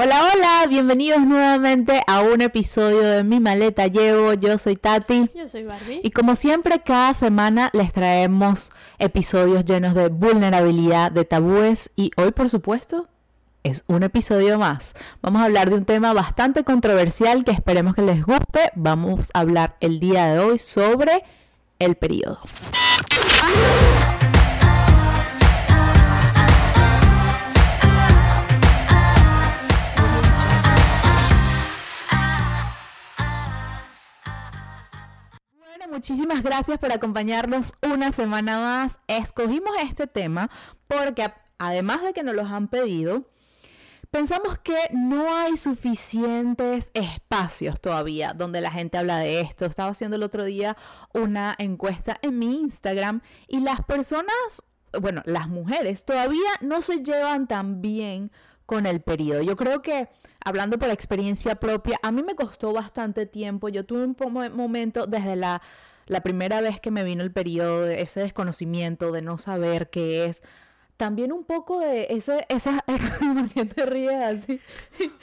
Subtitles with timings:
[0.00, 4.32] Hola, hola, bienvenidos nuevamente a un episodio de Mi Maleta Llevo.
[4.32, 5.28] Yo soy Tati.
[5.34, 6.02] Yo soy Barbie.
[6.04, 12.30] Y como siempre, cada semana les traemos episodios llenos de vulnerabilidad, de tabúes y hoy,
[12.30, 13.08] por supuesto,
[13.64, 14.94] es un episodio más.
[15.20, 18.70] Vamos a hablar de un tema bastante controversial que esperemos que les guste.
[18.76, 21.24] Vamos a hablar el día de hoy sobre
[21.80, 22.38] el periodo.
[35.98, 39.00] Muchísimas gracias por acompañarnos una semana más.
[39.08, 40.48] Escogimos este tema
[40.86, 43.24] porque además de que nos los han pedido,
[44.12, 49.64] pensamos que no hay suficientes espacios todavía donde la gente habla de esto.
[49.64, 50.76] Estaba haciendo el otro día
[51.14, 54.62] una encuesta en mi Instagram y las personas,
[55.00, 58.30] bueno, las mujeres todavía no se llevan tan bien
[58.66, 59.42] con el periodo.
[59.42, 60.08] Yo creo que
[60.44, 63.68] hablando por experiencia propia, a mí me costó bastante tiempo.
[63.68, 64.16] Yo tuve un
[64.54, 65.60] momento desde la,
[66.08, 70.42] la primera vez que me vino el periodo, ese desconocimiento de no saber qué es,
[70.98, 72.84] también un poco de ese, esa,
[73.54, 74.60] ¿por te ríes así?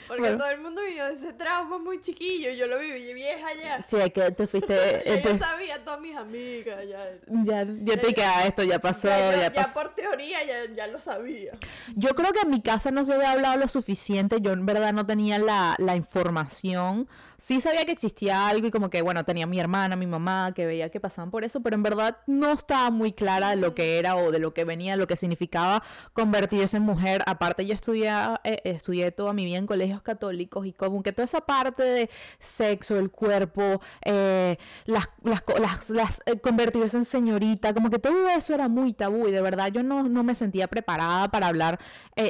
[0.08, 3.84] Porque todo el mundo vivió ese trauma muy chiquillo, yo lo viví vieja ya.
[3.86, 4.74] Sí, es que tú fuiste...
[5.06, 7.06] ya yo sabía, todas mis amigas, ya.
[7.44, 11.52] Ya, ya te queda esto, ya pasó, ya, ya, por teoría ya, ya, lo sabía.
[11.94, 14.94] Yo creo que en mi casa no se había hablado lo suficiente, yo en verdad
[14.94, 17.06] no tenía la, la información
[17.38, 20.66] sí sabía que existía algo y como que, bueno, tenía mi hermana, mi mamá, que
[20.66, 23.98] veía que pasaban por eso, pero en verdad no estaba muy clara de lo que
[23.98, 25.65] era o de lo que venía, lo que significaba
[26.12, 27.22] convertirse en mujer.
[27.26, 28.10] Aparte, yo estudié,
[28.44, 32.10] eh, estudié toda mi vida en colegios católicos y como que toda esa parte de
[32.38, 38.54] sexo, el cuerpo, eh, las, las, las, eh, convertirse en señorita, como que todo eso
[38.54, 41.78] era muy tabú y de verdad yo no, no me sentía preparada para hablar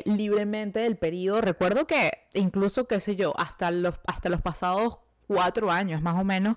[0.05, 1.41] libremente del periodo.
[1.41, 6.25] Recuerdo que incluso, qué sé yo, hasta los, hasta los pasados cuatro años más o
[6.25, 6.57] menos,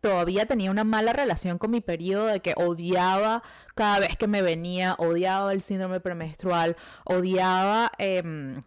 [0.00, 3.42] todavía tenía una mala relación con mi periodo de que odiaba
[3.74, 8.62] cada vez que me venía, odiaba el síndrome premenstrual, odiaba em,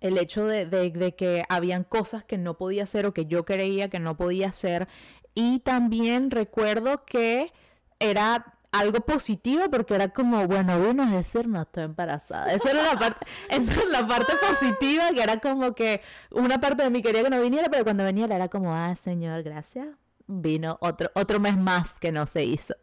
[0.00, 3.88] el hecho de, de, que habían cosas que no podía hacer o que yo creía
[3.88, 4.88] que no podía hacer.
[5.34, 7.52] Y también recuerdo que
[7.98, 12.52] era algo positivo porque era como, bueno, bueno, es decir, no estoy embarazada.
[12.52, 16.82] Esa era la parte, esa era la parte positiva, que era como que una parte
[16.82, 19.88] de mí quería que no viniera, pero cuando venía era como, ah, señor, gracias.
[20.26, 22.74] Vino otro, otro mes más que no se hizo.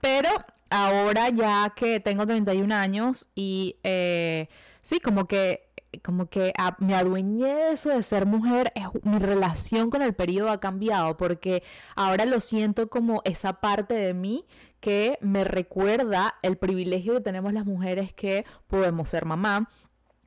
[0.00, 0.28] Pero
[0.70, 4.48] ahora ya que tengo 31 años y eh,
[4.82, 5.70] sí, como que
[6.04, 8.72] como que me adueñé de eso de ser mujer,
[9.02, 11.62] mi relación con el periodo ha cambiado porque
[11.96, 14.46] ahora lo siento como esa parte de mí
[14.78, 19.68] que me recuerda el privilegio que tenemos las mujeres que podemos ser mamá.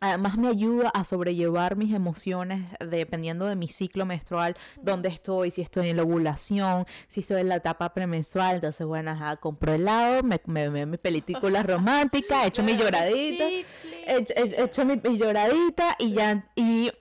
[0.04, 5.62] Además me ayuda a sobrellevar mis emociones dependiendo de mi ciclo menstrual, dónde estoy, si
[5.62, 8.56] estoy en la ovulación, si estoy en la etapa premenstrual.
[8.56, 13.46] Entonces, bueno, ajá, compro helado, me veo mi película romántica, echo mi lloradita,
[14.06, 16.92] echo, mi, lloradita y ya, y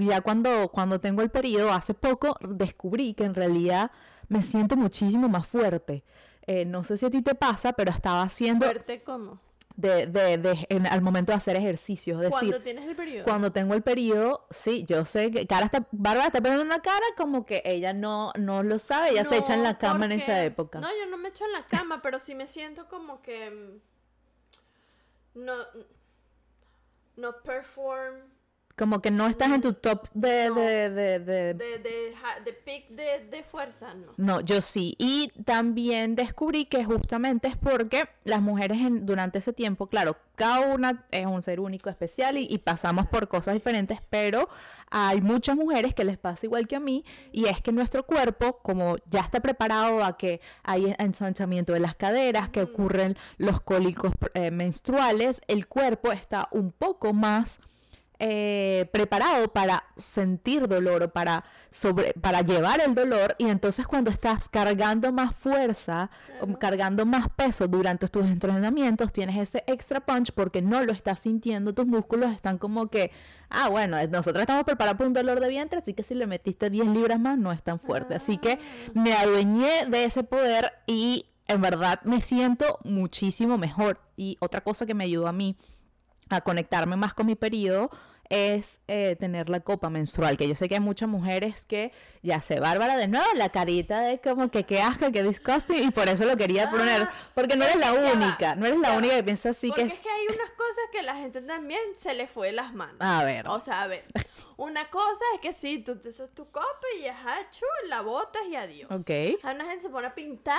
[0.00, 3.92] ya cuando, cuando tengo el periodo, hace poco descubrí que en realidad
[4.26, 6.02] me siento muchísimo más fuerte.
[6.48, 8.66] Eh, no sé si a ti te pasa, pero estaba haciendo...
[8.66, 9.38] ¿Fuerte cómo?
[9.78, 12.16] De, de, de al momento de hacer ejercicio.
[12.16, 13.24] Es decir, cuando tienes el periodo.
[13.24, 17.06] Cuando tengo el periodo, sí, yo sé que cara está, Bárbara está poniendo una cara
[17.16, 20.44] como que ella no, no lo sabe, ella se echa en la cama en esa
[20.44, 20.80] época.
[20.80, 25.44] No, yo no me echo en la cama, pero sí me siento como que mm,
[25.44, 25.54] no,
[27.14, 28.16] no perform
[28.78, 30.50] como que no estás en tu top de...
[30.50, 34.12] de, de, de, de, pick de, fuerza, ¿no?
[34.16, 34.94] No, yo sí.
[34.98, 40.60] Y también descubrí que justamente es porque las mujeres en, durante ese tiempo, claro, cada
[40.60, 44.48] una es un ser único, especial y, pasamos por cosas diferentes, pero
[44.90, 48.60] hay muchas mujeres que les pasa igual que a mí y es que nuestro cuerpo,
[48.62, 54.12] como ya está preparado a que hay ensanchamiento de las caderas, que ocurren los cólicos
[54.34, 57.60] eh, menstruales, el cuerpo está un poco más
[58.20, 64.10] eh, preparado para sentir dolor o para, sobre, para llevar el dolor y entonces cuando
[64.10, 66.10] estás cargando más fuerza,
[66.58, 71.74] cargando más peso durante tus entrenamientos, tienes ese extra punch porque no lo estás sintiendo,
[71.74, 73.12] tus músculos están como que,
[73.50, 76.70] ah, bueno, nosotros estamos preparados para un dolor de vientre, así que si le metiste
[76.70, 78.14] 10 libras más no es tan fuerte.
[78.14, 78.90] Así que ah.
[78.94, 84.00] me adueñé de ese poder y en verdad me siento muchísimo mejor.
[84.16, 85.56] Y otra cosa que me ayudó a mí
[86.28, 87.90] a conectarme más con mi periodo
[88.30, 91.92] es eh, tener la copa menstrual, que yo sé que hay muchas mujeres que
[92.22, 95.90] ya sé, Bárbara, de nuevo, la carita de como que qué asco, qué disgusting, y
[95.90, 99.14] por eso lo quería poner, Ah, porque no eres la única, no eres la única
[99.14, 99.94] que piensa así Porque que es...
[99.94, 100.00] es...
[100.00, 102.96] que hay unas cosas que la gente también se le fue de las manos.
[103.00, 104.04] A ver, O sea, a ver,
[104.56, 106.66] una cosa es que sí, tú te haces tu copa
[107.00, 108.90] y ajá, chu, la botas y adiós.
[108.90, 109.38] ok.
[109.44, 110.56] A una gente se pone a pintar,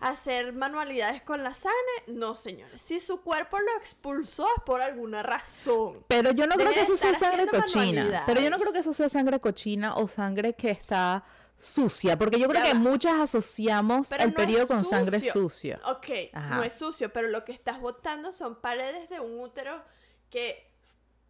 [0.00, 1.76] a hacer manualidades con la sangre.
[2.06, 2.80] No, señores.
[2.80, 6.02] Si su cuerpo lo expulsó es por alguna razón.
[6.08, 8.22] Pero yo no creo que eso sea sangre cochina.
[8.26, 11.24] Pero yo no creo que eso sea sangre cochina o sangre que está
[11.58, 12.16] sucia.
[12.18, 12.80] Porque yo creo Ya que va.
[12.80, 15.80] muchas asociamos Pero el no periodo con sangre sucia.
[15.86, 16.56] Ok, Ajá.
[16.56, 19.82] no es sucio, pero lo que estás botando son paredes de un útero
[20.30, 20.68] que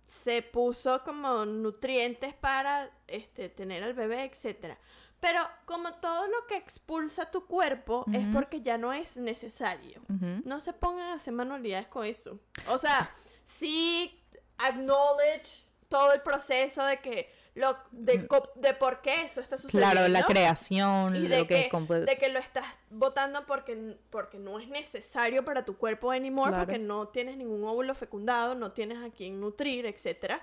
[0.04, 4.78] se puso como nutrientes para este, tener al bebé, etcétera.
[5.20, 10.00] Pero como todo lo que expulsa tu cuerpo es porque ya no es necesario.
[10.44, 12.38] No se pongan a hacer manualidades con eso.
[12.68, 13.10] O sea,
[13.42, 14.22] sí
[14.58, 19.90] acknowledge todo el proceso de que lo de, co- de por qué eso está sucediendo.
[19.92, 24.38] Claro, la creación, y de lo que, que, de que lo estás votando porque, porque
[24.38, 26.66] no es necesario para tu cuerpo anymore, Claro.
[26.66, 30.34] porque no tienes ningún óvulo fecundado, no tienes a quien nutrir, etc.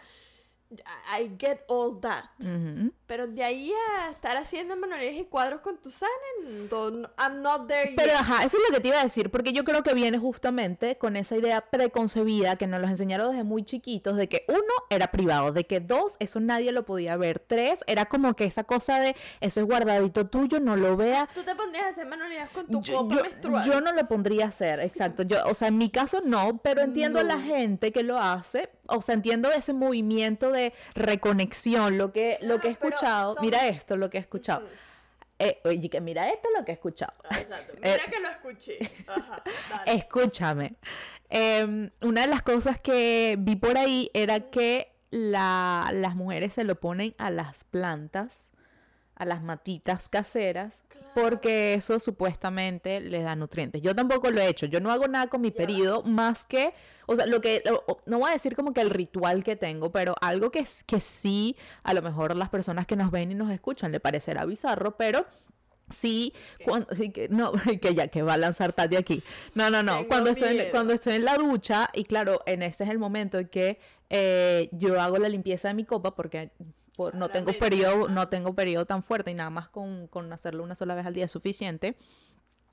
[1.20, 2.26] I get all that.
[3.08, 5.90] Pero de ahí a estar haciendo manualidades y cuadros con tu
[6.92, 8.20] no- I'm not there Pero yet.
[8.20, 10.98] ajá, eso es lo que te iba a decir, porque yo creo que viene justamente
[10.98, 15.08] con esa idea preconcebida que nos los enseñaron desde muy chiquitos, de que uno era
[15.12, 19.00] privado, de que dos, eso nadie lo podía ver, tres, era como que esa cosa
[19.00, 21.30] de eso es guardadito tuyo, no lo vea.
[21.34, 23.64] Tú te pondrías a hacer manualidades con tu Yo, copa yo- menstrual.
[23.66, 25.24] yo no lo pondría a hacer, exacto.
[25.24, 27.44] Yo, o sea, en mi caso no, pero entiendo a la No.
[27.46, 28.70] gente que lo hace.
[28.88, 30.65] O sea, entiendo ese movimiento de
[30.96, 33.34] reconexión, lo que, lo que he escuchado.
[33.36, 34.68] son- Mira esto, lo que he escuchado.
[35.38, 37.14] Eh, oye, que mira esto, lo que he escuchado.
[37.30, 37.74] Ah, Exacto.
[37.82, 38.92] Mira Eh, que lo escuché.
[39.08, 39.44] Ajá.
[39.70, 39.92] dale.
[39.98, 40.76] Escúchame.
[41.30, 46.64] Em, una de las cosas que vi por ahí era que la- las mujeres se
[46.64, 48.50] lo ponen a las plantas,
[49.16, 51.12] a las matitas caseras, Claro.
[51.30, 53.82] porque eso supuestamente les da nutrientes.
[53.82, 54.66] Yo tampoco lo he hecho.
[54.66, 55.56] Yo no hago nada con mi va.
[55.56, 56.74] periodo más que,
[57.06, 57.64] o sea, lo que,
[58.06, 61.00] no voy a decir como que el ritual que tengo, pero algo que, es- que
[61.00, 64.98] sí, a lo mejor las personas que nos ven y nos escuchan le parecerá bizarro,
[64.98, 65.26] pero
[65.92, 66.34] Sí,
[66.66, 69.22] cuando, sí que, no, que ya que va a lanzar Tati aquí.
[69.54, 69.98] No, no, no.
[69.98, 72.98] Tengo Cuando estoy, en, cuando estoy en la ducha, y claro, en ese es el
[72.98, 76.50] momento en que eh, yo hago la limpieza de mi copa porque
[76.96, 80.64] por- no tengo periodo, no tengo periodo tan fuerte y nada más con, con hacerlo
[80.64, 81.96] una sola vez al día es suficiente.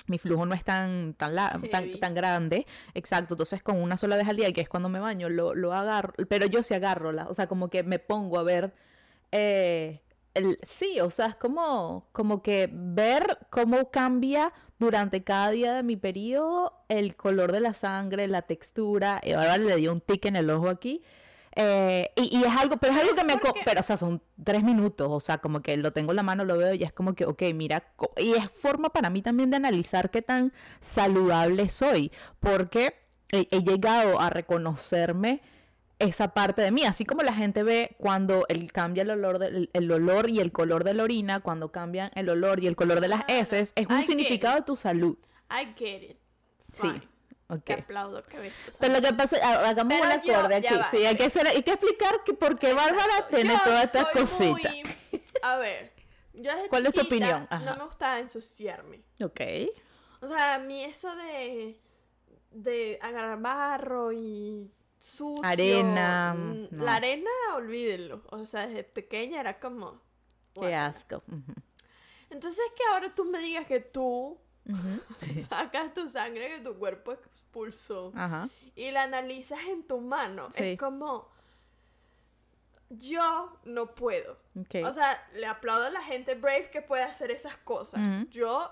[0.08, 3.34] Mi flujo no es tan, tan, la- tan, tan grande, exacto.
[3.34, 5.72] Entonces, con una sola vez al día, y que es cuando me baño, lo, lo
[5.72, 8.74] agarro, pero yo sí agarro la, o sea, como que me pongo a ver
[9.30, 10.02] eh,
[10.34, 15.82] el- sí, o sea, es como, como que ver cómo cambia durante cada día de
[15.84, 19.20] mi periodo el color de la sangre, la textura.
[19.22, 21.02] Y ahora le dio un tic en el ojo aquí.
[21.56, 23.34] Eh, y, y es algo, pero es algo que me...
[23.64, 26.44] Pero, o sea, son tres minutos, o sea, como que lo tengo en la mano,
[26.44, 27.84] lo veo y es como que, ok, mira,
[28.16, 32.10] y es forma para mí también de analizar qué tan saludable soy,
[32.40, 32.94] porque
[33.30, 35.42] he, he llegado a reconocerme
[35.98, 39.70] esa parte de mí, así como la gente ve cuando el, cambia el olor, del,
[39.72, 43.00] el olor y el color de la orina, cuando cambian el olor y el color
[43.00, 43.40] de las Claro.
[43.40, 45.16] heces, es un significado de tu salud.
[45.50, 46.16] I get it.
[46.72, 46.88] Sí,
[47.52, 47.58] Fine.
[47.60, 47.64] ok.
[47.64, 48.36] Te aplaudo tu
[48.80, 50.74] Pero lo que pasa, ha- hagamos un acorde aquí.
[50.74, 53.84] va, Sí, hay que, hacer, hay que explicar que por qué Bárbara tiene Yo todas
[53.84, 54.72] estas cositas.
[54.74, 54.82] muy-
[55.42, 55.92] A ver,
[56.34, 57.46] yo desde ¿Cuál es tu opinión?
[57.50, 57.64] Ajá.
[57.64, 59.02] No me gustaba ensuciarme.
[59.22, 59.40] Ok.
[60.20, 61.80] O sea, a mí eso de,
[62.50, 65.44] de agarrar barro y sucio.
[65.44, 66.84] Arena, mm, no.
[66.84, 68.22] La arena, olvídenlo.
[68.30, 70.00] O sea, desde pequeña era como.
[70.54, 70.86] Qué guácala.
[70.86, 71.22] asco.
[71.26, 71.52] Ujú.
[72.30, 74.38] Entonces que ahora tú me digas que tú
[75.48, 77.16] sacas tu sangre que tu cuerpo
[78.16, 78.48] Ajá.
[78.74, 80.50] y la analizas en tu mano.
[80.50, 80.64] Sí.
[80.64, 81.30] Es como.
[82.90, 84.36] Yo no puedo.
[84.54, 88.00] O sea, le aplaudo a la gente brave que puede hacer esas cosas.
[88.30, 88.70] Yo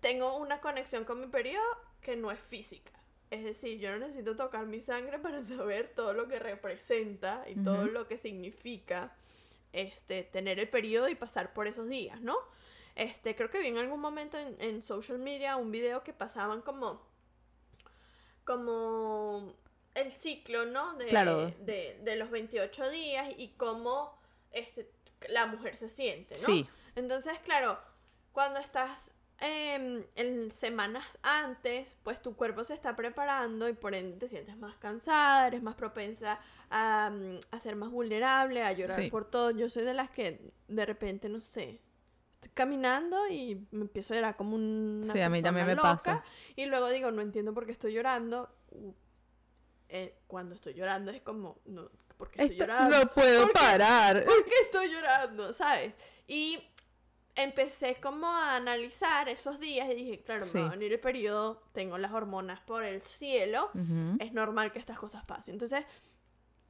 [0.00, 1.66] tengo una conexión con mi periodo
[2.00, 2.92] que no es física.
[3.30, 7.56] Es decir, yo no necesito tocar mi sangre para saber todo lo que representa y
[7.56, 9.12] todo lo que significa
[9.72, 12.36] este, tener el periodo y pasar por esos días, ¿no?
[12.94, 16.62] Este, creo que vi en algún momento en, en social media un video que pasaban
[16.62, 17.00] como
[18.48, 19.52] como
[19.94, 20.94] el ciclo, ¿no?
[20.96, 21.52] De, Claro.
[21.60, 24.18] de, de los 28 días y cómo
[24.52, 24.90] este,
[25.28, 26.40] la mujer se siente, ¿no?
[26.46, 26.66] Sí.
[26.96, 27.78] Entonces, claro,
[28.32, 34.16] cuando estás em, en semanas antes, pues tu cuerpo se está preparando y por ende
[34.16, 36.40] te sientes más cansada, eres más propensa
[36.70, 39.10] a, mm, a ser más vulnerable, a llorar Sí.
[39.10, 39.50] por todo.
[39.50, 41.80] Yo soy de las que de repente, no sé,
[42.40, 45.94] estoy caminando y me empiezo a llorar como una Sí, a mí también me loca,
[45.96, 46.22] pasa.
[46.54, 48.48] Y luego digo, no entiendo por qué estoy llorando.
[48.70, 48.92] Uh,
[49.88, 52.98] eh, cuando estoy llorando es como, no, ¿por qué estoy Esto llorando?
[52.98, 53.58] no puedo ¿Por qué?
[53.58, 54.24] parar.
[54.24, 55.52] ¿Por qué estoy llorando?
[55.52, 55.94] ¿Sabes?
[56.28, 56.62] Y
[57.34, 60.76] empecé como a analizar esos días y dije, claro, me va a Sí.
[60.78, 64.16] venir el periodo, tengo las hormonas por el cielo, Ujú.
[64.20, 65.54] es normal que estas cosas pasen.
[65.54, 65.84] Entonces,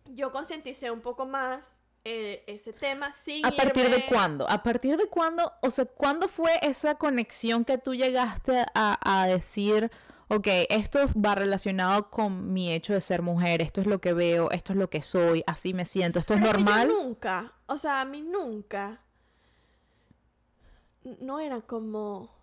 [0.07, 4.49] yo concienticé un poco más eh, ese tema sin ¿A partir de cuándo?
[4.49, 5.53] ¿A partir de cuándo?
[5.63, 9.91] O sea, ¿cuándo fue esa conexión que tú llegaste a, a decir,
[10.29, 14.51] ok, esto va relacionado con mi hecho de ser mujer, esto es lo que veo,
[14.51, 16.89] esto es lo que soy, así me siento, esto es que yo normal?
[16.89, 19.01] nunca, o sea, a mí nunca.
[21.21, 22.38] No era como.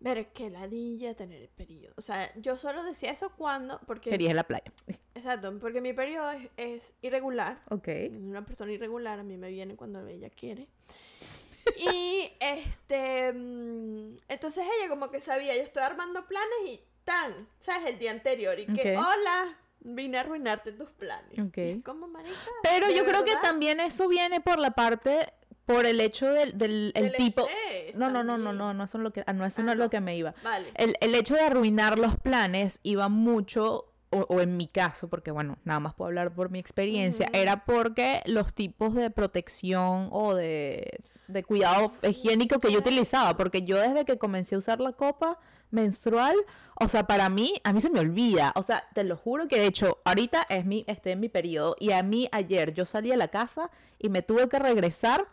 [0.00, 1.92] Ver qué ladilla tener el periodo.
[1.96, 3.80] O sea, yo solo decía eso cuando.
[3.86, 4.10] Porque.
[4.10, 4.70] Querías la playa.
[5.14, 7.60] Exacto, porque mi periodo es, es irregular.
[7.70, 7.88] Ok.
[8.12, 10.68] Una persona irregular a mí me viene cuando ella quiere.
[11.76, 13.32] Y este.
[13.32, 17.90] mm, Entonces ella como que sabía, yo estoy armando planes y tan, ¿sabes?
[17.92, 18.58] El día anterior.
[18.58, 21.38] Y que, hola, vine a arruinarte tus planes.
[21.38, 21.58] Ok.
[21.58, 22.36] Y es como, marica.
[22.62, 23.42] Pero ¿de yo creo que verdad?
[23.42, 25.32] también eso viene por la parte,
[25.68, 27.46] por el hecho del, del el Del tipo...
[27.46, 29.64] estrés No, no, no, no, no, no, eso, es lo que, ah, no, eso Ah,
[29.64, 30.34] no es lo que me iba.
[30.42, 30.72] Vale.
[30.74, 35.30] El, el hecho de arruinar los planes iba mucho, o, o en mi caso, porque
[35.30, 40.34] bueno, nada más puedo hablar por mi experiencia, era porque los tipos de protección o
[40.34, 44.92] de, de cuidado higiénico que yo utilizaba, porque yo desde que comencé a usar la
[44.94, 45.38] copa
[45.70, 46.34] menstrual,
[46.80, 49.60] o sea, para mí, a mí se me olvida, o sea, te lo juro que
[49.60, 53.12] de hecho, ahorita es mi, estoy en mi periodo, y a mí ayer yo salí
[53.12, 55.26] a la casa y me tuve que regresar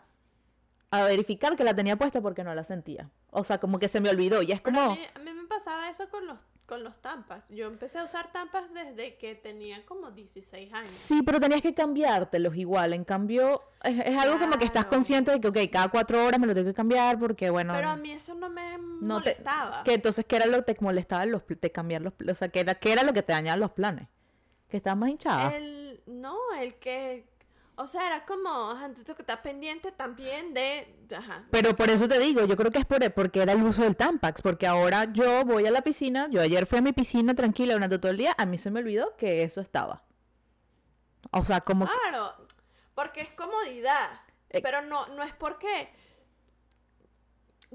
[0.90, 3.10] a verificar que la tenía puesta porque no la sentía.
[3.30, 4.42] O sea, como que se me olvidó.
[4.42, 4.80] Y es como...
[4.80, 7.48] a, mí, a mí me pasaba eso con los, con los tampas.
[7.50, 10.90] Yo empecé a usar tampas desde que tenía como 16 años.
[10.90, 12.92] Sí, pero tenías que cambiártelos igual.
[12.92, 16.38] En cambio, es, es algo como que estás consciente de que, ok, cada cuatro horas
[16.38, 17.74] me lo tengo que cambiar porque, bueno...
[17.74, 19.82] Pero a mí eso no me no te- molestaba.
[19.84, 22.12] Que entonces, ¿qué era lo que te molestaba los, de cambiar los...
[22.30, 24.08] O sea, ¿qué era, qué era lo que te dañaba los planes?
[24.68, 25.56] Que estabas más hinchada.
[25.56, 27.26] El, no, el que...
[27.78, 30.96] O sea, era como, ajá, tú que estás pendiente también de...
[31.14, 31.44] Ajá.
[31.50, 33.96] Pero por eso te digo, yo creo que es por, porque era el uso del
[33.96, 37.74] Tampax, porque ahora yo voy a la piscina, yo ayer fui a mi piscina tranquila
[37.74, 40.02] durante todo el día, a mí se me olvidó que eso estaba.
[41.32, 41.86] O sea, como...
[41.86, 42.34] Claro,
[42.94, 44.08] porque es comodidad.
[44.48, 44.60] Eh.
[44.62, 45.90] Pero no, no es porque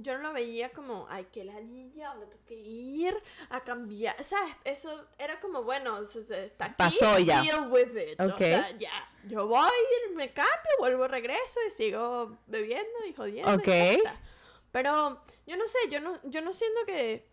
[0.02, 3.16] yo no lo veía como, ay, qué ladilla, ahora tengo que ir
[3.50, 4.22] a cambiar.
[4.24, 4.54] ¿Sabes?
[4.64, 6.76] Eso era como, bueno, está aquí.
[6.78, 7.42] Pasó ya.
[7.42, 8.20] Deal with it.
[8.20, 9.10] O sea, ya.
[9.28, 9.72] Yo voy,
[10.16, 13.54] me cambio, vuelvo, regreso y sigo bebiendo y jodiendo.
[13.54, 13.68] Ok.
[14.72, 17.28] Pero yo no sé, yo no, yo no siento que,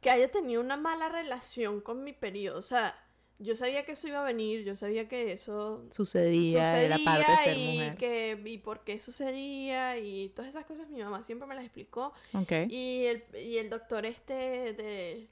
[0.00, 2.58] que haya tenido una mala relación con mi periodo.
[2.58, 2.98] O sea,
[3.42, 7.36] yo sabía que eso iba a venir, yo sabía que eso sucedía, era parte de
[7.38, 7.96] ser y mujer.
[7.96, 12.12] que y por qué sucedía y todas esas cosas mi mamá siempre me las explicó
[12.34, 12.52] Ok.
[12.68, 14.34] y el, y el doctor este
[14.72, 15.28] de,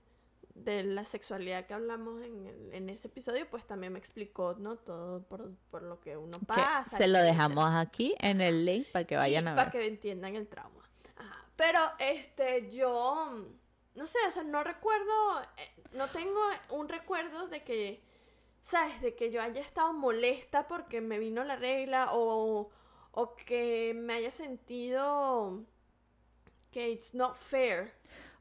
[0.54, 5.22] de la sexualidad que hablamos en, en ese episodio pues también me explicó no todo
[5.22, 7.22] por, por lo que uno Que pasa se lo etcétera.
[7.22, 9.80] dejamos aquí en el link para que vayan Y a para ver.
[9.80, 10.84] que entiendan el trauma
[11.16, 11.44] Ajá.
[11.56, 13.46] pero este yo
[13.94, 18.02] no sé o sea no recuerdo eh, no tengo un recuerdo de que
[18.62, 22.70] sabes de que yo haya estado molesta porque me vino la regla o
[23.12, 25.64] o que me haya sentido
[26.70, 27.92] que it's not fair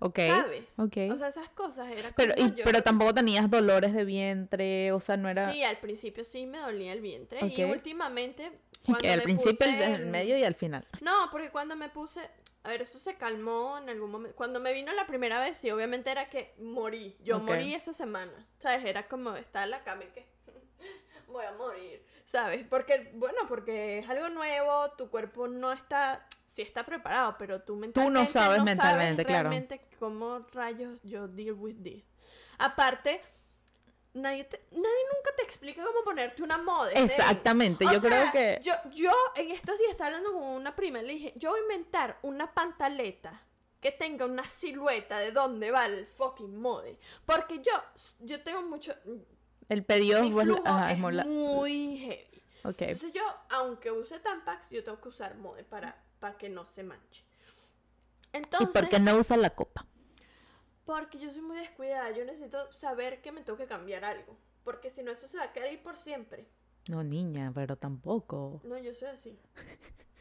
[0.02, 0.20] Ok.
[0.28, 0.98] sabes ok.
[1.12, 4.92] o sea esas cosas era pero, como, y- yo pero tampoco tenías dolores de vientre,
[4.94, 5.52] o sea, no era...
[5.52, 7.46] Sí, al principio sí me dolía el vientre.
[7.46, 8.50] Y últimamente.
[8.86, 10.88] Cuando al me principio, puse el medio y al final.
[11.02, 12.22] No, porque cuando me puse.
[12.64, 14.36] A ver, eso se calmó en algún momento.
[14.36, 17.16] Cuando me vino la primera vez, sí, obviamente era que morí.
[17.22, 17.44] Yo Ok.
[17.44, 18.48] morí esa semana.
[18.60, 18.84] ¿Sabes?
[18.86, 20.28] Era como estar en la cama y que.
[21.28, 22.04] Voy a morir.
[22.26, 22.66] ¿Sabes?
[22.68, 26.28] Porque, bueno, porque es algo nuevo, tu cuerpo no está.
[26.46, 28.32] Sí está preparado, pero tú mentalmente.
[28.32, 29.50] sabes mentalmente, claro.
[29.50, 32.04] realmente cómo rayos yo deal with this.
[32.58, 33.22] Aparte.
[34.22, 36.92] Nadie, te- nadie nunca te explica cómo ponerte una moda.
[36.92, 38.60] Exactamente, yo creo que...
[38.62, 41.60] Yo, yo en estos días estaba hablando con una prima y le dije, yo voy
[41.60, 43.42] a inventar una pantaleta
[43.80, 47.00] que tenga una silueta de dónde va el fucking mode.
[47.26, 47.72] Porque yo,
[48.20, 48.94] yo tengo mucho...
[49.70, 52.44] El periodo Mi flujo ajá, es mola- muy heavy.
[52.64, 56.84] Entonces yo, aunque use Tampax, yo tengo que usar mode para, para que no se
[56.84, 57.24] manche.
[58.34, 59.86] ¿Y Entonces, por qué no usas la copa?
[60.90, 64.36] Porque yo soy muy descuidada, yo necesito saber que me tengo que cambiar algo.
[64.64, 66.48] Porque si no, eso se va a quedar ahí por siempre.
[66.88, 68.60] No, niña, pero tampoco.
[68.64, 69.40] No, yo soy así.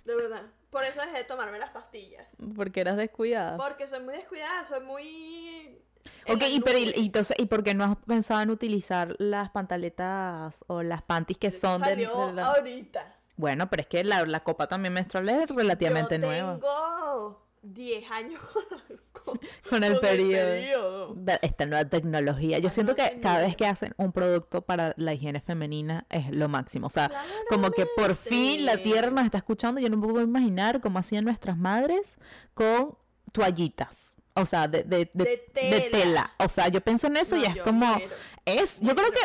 [0.05, 0.43] De verdad.
[0.69, 2.29] Por eso dejé de tomarme las pastillas.
[2.55, 3.57] Porque eras descuidada.
[3.57, 5.81] Porque soy muy descuidada, soy muy...
[6.29, 10.63] Ok, y, pero, y, entonces, ¿y por qué no has pensado en utilizar las pantaletas
[10.67, 13.17] o las panties que son de, salió de la- ahorita.
[13.39, 16.53] Bueno, pero es que la, la copa también menstrual es relativamente Yo nueva.
[16.55, 18.41] tengo 10 años
[19.71, 21.15] con, el Con el periodo.
[21.15, 22.59] De Esta nueva tecnología.
[22.59, 26.31] Yo La siento que cada vez que hacen un producto para la higiene femenina es
[26.31, 26.87] lo máximo.
[26.87, 27.11] O sea,
[27.49, 29.81] como que por fin la tierra nos está escuchando.
[29.81, 32.17] Yo no me puedo imaginar cómo hacían nuestras madres
[32.55, 32.97] con
[33.33, 34.15] toallitas.
[34.35, 35.91] O sea, de, de, de, tela.
[35.91, 36.33] tela.
[36.39, 37.99] O sea, yo pienso en eso No, y es como...
[38.45, 39.19] Es, yo creo que,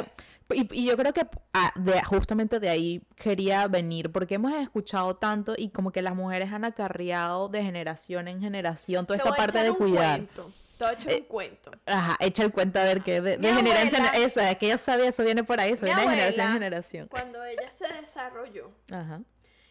[0.50, 5.16] y, y yo creo que ah, de, justamente de ahí quería venir, porque hemos escuchado
[5.16, 9.36] tanto y como que las mujeres han acarreado de generación en generación toda Te esta
[9.38, 10.18] parte de un cuidar.
[10.20, 10.52] cuento.
[10.80, 11.72] Voy a echar Eh, un cuento.
[11.86, 14.78] Ajá, echa el cuento a ver qué de, de generación abuela- esa, es que ella
[14.78, 17.08] sabe, eso viene por ahí, eso viene de generación en generación.
[17.08, 19.22] Cuando ella se desarrolló, Ajá.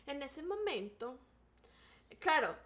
[0.07, 1.19] en ese momento,
[2.19, 2.57] claro,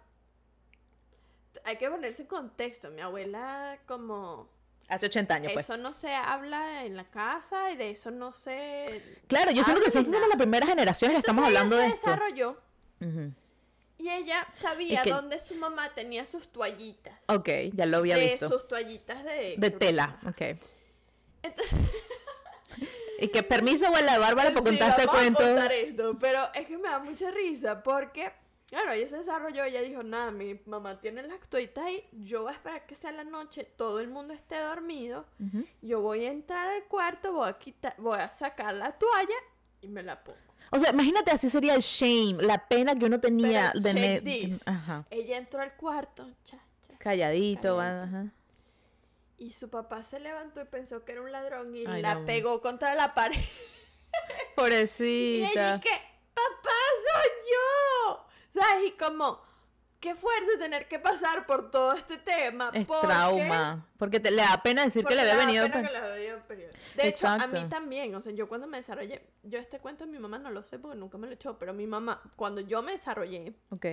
[1.65, 2.89] hay que ponerse en contexto.
[2.91, 4.47] Mi abuela, como
[4.89, 5.65] Hace 80 años, pues.
[5.65, 9.19] eso no se habla en la casa y de eso no se.
[9.27, 12.09] Claro, yo siento que nosotros somos la primera generación que estamos hablando de se esto.
[12.09, 12.61] desarrolló
[13.01, 13.33] Ujú.
[13.97, 17.19] y ella sabía que- dónde su mamá tenía sus toallitas.
[17.27, 18.47] Ok, ya lo había de visto.
[18.49, 19.55] sus toallitas de.
[19.57, 20.41] De tela, ok.
[21.43, 21.77] Entonces.
[23.19, 25.39] Y que permiso, de Bárbara, por Sí, contar este vamos a cuento.
[25.41, 28.31] contar esto, pero es que me da mucha risa porque,
[28.67, 32.51] claro, ella se desarrolló, ella dijo, nada, mi mamá tiene las toallitas ahí, yo voy
[32.51, 35.25] a esperar que sea la noche, todo el mundo esté dormido,
[35.81, 39.35] yo voy a entrar al cuarto, voy a quitar, voy a sacar la toalla
[39.81, 40.37] y me la pongo.
[40.71, 43.93] O sea, imagínate, así sería el shame, la pena que uno tenía Pero de...
[43.93, 44.67] ne- this.
[44.67, 45.05] Ajá.
[45.09, 47.79] Ella entró al cuarto, cha, cha, Calladito, Calladito.
[48.17, 48.25] ajá.
[49.37, 52.25] y su papá se levantó y pensó que era un ladrón y Ay, la no.
[52.25, 53.39] pegó contra la pared.
[54.09, 55.79] Y ella Pobrecita.
[55.79, 55.89] que,
[56.33, 56.75] papá,
[57.13, 58.25] soy yo.
[58.53, 58.85] ¿Sabes?
[58.87, 59.41] Y como,
[59.99, 62.71] qué fuerte tener que pasar por todo este tema.
[62.73, 63.87] Es porque- trauma.
[63.97, 65.63] Porque te, le da pena decir porque que le había venido...
[65.65, 66.71] pena pe- que le había venido periodo.
[66.95, 68.13] De hecho, a mí también.
[68.15, 70.79] O sea, yo cuando me desarrollé, yo este cuento de mi mamá no lo sé
[70.79, 73.85] porque nunca me lo echó, pero mi mamá, cuando yo me desarrollé, Ok.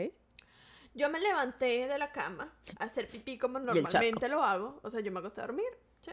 [0.95, 4.81] yo me levanté de la cama a hacer pipí como normalmente lo hago.
[4.83, 5.67] O sea, yo me acosté a dormir,
[6.01, 6.13] che,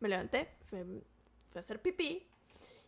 [0.00, 2.26] me levanté, fui, fui a hacer pipí.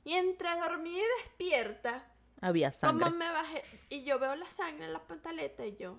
[0.05, 2.05] Y entre dormida y despierta,
[2.43, 3.05] Había sangre.
[3.05, 5.97] como me bajé y yo veo la sangre en la pantaleta y yo.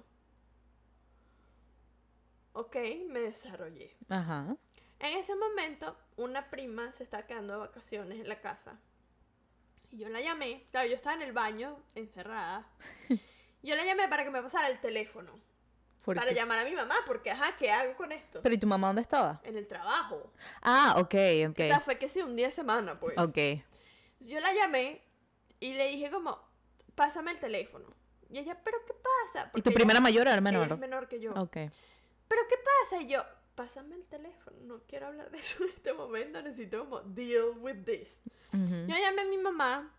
[2.54, 2.76] Ok,
[3.10, 3.96] me desarrollé.
[4.10, 4.56] Ajá.
[5.00, 8.80] En ese momento, una prima se está quedando de vacaciones en la casa.
[9.92, 10.66] Y yo la llamé.
[10.72, 12.68] Claro, yo estaba en el baño, encerrada.
[13.66, 15.32] Yo la llamé para que me pasara el teléfono.
[16.04, 16.36] ¿Por Para qué?
[16.36, 18.42] llamar a mi mamá, porque, ajá, ¿qué hago con esto?
[18.42, 19.40] Pero ¿y tu mamá dónde estaba?
[19.46, 20.34] En el trabajo.
[20.62, 21.16] Ah, ok,
[21.50, 21.60] ok.
[21.60, 23.18] O sea, fue que sí, un día de semana, pues.
[23.18, 23.38] Ok.
[24.20, 25.02] Yo la llamé
[25.68, 26.40] y le dije como,
[26.96, 27.86] pásame el teléfono.
[28.30, 29.52] Y ella, ¿pero qué pasa?
[29.56, 30.72] ¿Y tu ella- primera mayor era ella menor?
[30.72, 31.32] es menor que yo.
[31.34, 31.54] Ok.
[31.54, 33.02] ¿Pero qué pasa?
[33.02, 33.24] Y yo,
[33.56, 34.58] pásame el teléfono.
[34.62, 36.42] No quiero hablar de eso en este momento.
[36.42, 38.22] Necesito como deal with this.
[38.52, 39.92] Yo llamé a mi mamá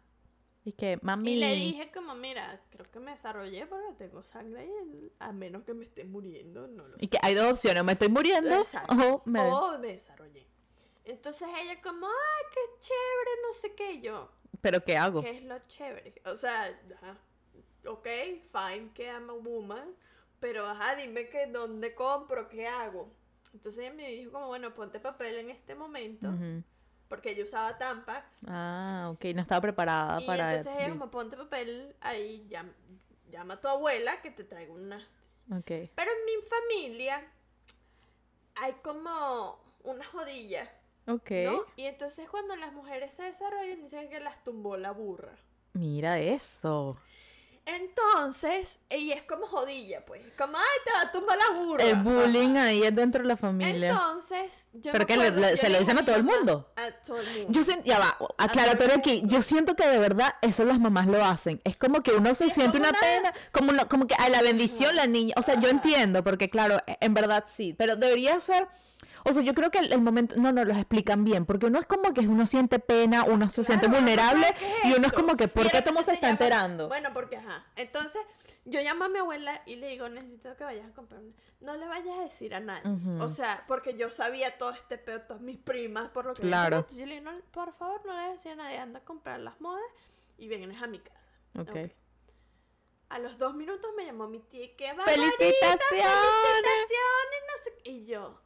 [0.64, 1.33] Y que, mami...
[1.33, 5.12] y le dije como, mira, creo que me desarrollé porque tengo sangre ahí.
[5.20, 7.05] A menos que me esté muriendo, no lo sé.
[7.05, 8.94] Y que hay dos opciones, me estoy muriendo Exacto.
[8.94, 9.40] o me...
[9.40, 10.46] O me desarrollé.
[11.05, 13.92] Entonces ella como, ay, qué chévere, no sé qué.
[13.92, 14.31] Y yo,
[14.64, 15.20] ¿Pero qué hago?
[15.20, 16.14] ¿Qué es lo chévere?
[16.24, 16.62] O sea,
[16.96, 17.18] ajá,
[17.87, 18.07] ok,
[18.50, 19.94] fine que I'm a woman,
[20.40, 23.12] pero ajá, dime que dónde compro, qué hago.
[23.53, 26.62] Entonces ella me dijo como, bueno, ponte papel en este momento, Ujú.
[27.11, 28.38] porque ella usaba Tampax.
[28.46, 30.55] Ah, ok, no estaba preparada y para...
[30.57, 32.72] entonces ella como, ponte papel ahí, llam-
[33.29, 34.96] llama a tu abuela que te traiga una...
[35.53, 35.70] Ok.
[35.94, 37.22] Pero en mi familia
[38.55, 40.72] hay como una jodilla,
[41.07, 41.31] Ok.
[41.45, 41.62] ¿no?
[41.77, 45.37] Y entonces cuando las mujeres se desarrollan dicen que las tumbó la burra.
[45.75, 46.97] Mira eso.
[47.67, 50.21] Entonces, ella es como jodilla, pues.
[50.37, 51.83] Como, ay, te va a tumbar la burra.
[51.83, 52.67] El bullying Ajá.
[52.67, 53.90] ahí es dentro de la familia.
[53.90, 56.71] Entonces, yo ¿Pero qué, le- acuerdo, le- yo se lo dicen a todo el mundo?
[56.77, 57.47] A todo el mundo.
[57.49, 59.23] Yo siento, ya va, aclaratorio aquí.
[59.25, 61.61] Yo siento que de verdad eso las mamás lo hacen.
[61.64, 64.29] Es como que uno se Es siente una una- pena, como, una- como que a
[64.29, 65.35] la bendición la niña.
[65.38, 68.69] O sea, yo entiendo, porque claro, e- en verdad sí, pero debería ser.
[69.27, 71.79] O sea, yo creo que el, el momento, no, no, los explican bien, porque uno
[71.81, 74.47] es como que uno siente pena, uno se siente Claro, vulnerable
[74.85, 76.89] y uno es como que, ¿por qué repente se está llama- enterando?
[76.89, 77.65] Bueno, porque ajá.
[77.77, 78.21] Entonces,
[78.67, 81.21] yo llamo a mi abuela y le digo, necesito que vayas a comprar.
[81.23, 81.33] una-".
[81.61, 82.83] No le vayas a decir a nadie.
[83.21, 86.77] O sea, porque yo sabía todo este pedo, todas mis primas, por lo que Claro.
[86.77, 89.41] Entonces yo le digo, no, por favor, no le decir a nadie, anda a comprar
[89.41, 89.83] las modas
[90.37, 91.31] y vienes a mi casa.
[91.59, 91.91] Ok.
[93.09, 95.79] A los dos minutos me llamó mi tía y que ¡Felicitaciones!
[96.03, 97.91] felicitaciones, no sé qué".
[97.91, 98.41] Y yo,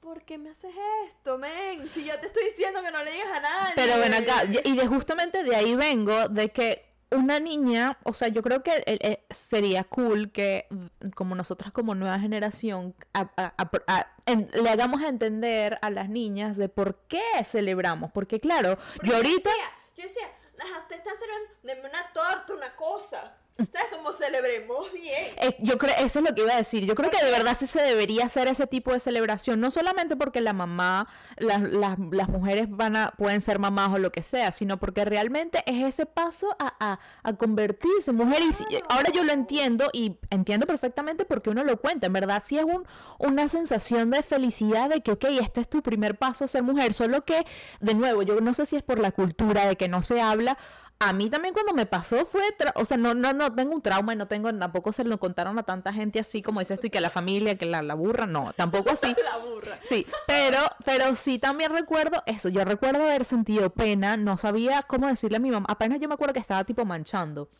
[0.00, 0.72] ¿por qué me haces
[1.08, 1.88] esto, men?
[1.88, 3.72] Si yo te estoy diciendo que no le digas a nadie.
[3.74, 8.28] Pero ven acá, y de justamente de ahí vengo, de que una niña, o sea,
[8.28, 13.30] yo creo que eh, eh, sería cool que mm, como nosotras como nueva generación a-
[13.36, 18.10] a- a- a- en- le hagamos a entender a las niñas de por qué celebramos,
[18.12, 19.50] porque claro, Porque yo ahorita...
[19.50, 20.26] decía, yo decía,
[20.60, 23.36] "Ajá, ustedes están celebrando, denme una torta, una cosa.
[23.72, 23.88] ¿Sabes?
[23.90, 25.34] Como celebremos bien.
[25.40, 26.84] Eh, yo creo, eso es lo que iba a decir.
[26.84, 30.14] Yo creo que de verdad sí se debería hacer ese tipo de celebración, no solamente
[30.14, 34.22] porque la mamá, las, las, las mujeres van a, pueden ser mamás o lo que
[34.22, 38.42] sea, sino porque realmente es ese paso a, a, a convertirse en mujer.
[38.42, 42.06] Y ahora yo lo entiendo y entiendo perfectamente porque uno lo cuenta.
[42.06, 42.86] En verdad, sí es un,
[43.18, 46.92] una sensación de felicidad de que, ok, este es tu primer paso a ser mujer.
[46.92, 47.46] Solo que,
[47.80, 50.58] de nuevo, yo no sé si es por la cultura de que no se habla.
[50.98, 52.42] A mí también cuando me pasó fue,
[52.74, 55.58] o sea, no, no, no tengo un trauma y no tengo, tampoco se lo contaron
[55.58, 58.24] a tanta gente así como dices tú y que la familia, que la, la burra,
[58.24, 59.14] no, tampoco así.
[59.22, 59.78] La burra.
[59.82, 65.06] Sí, pero, pero sí también recuerdo eso, yo recuerdo haber sentido pena, no sabía cómo
[65.06, 67.50] decirle a mi mamá, apenas yo me acuerdo que estaba tipo manchando.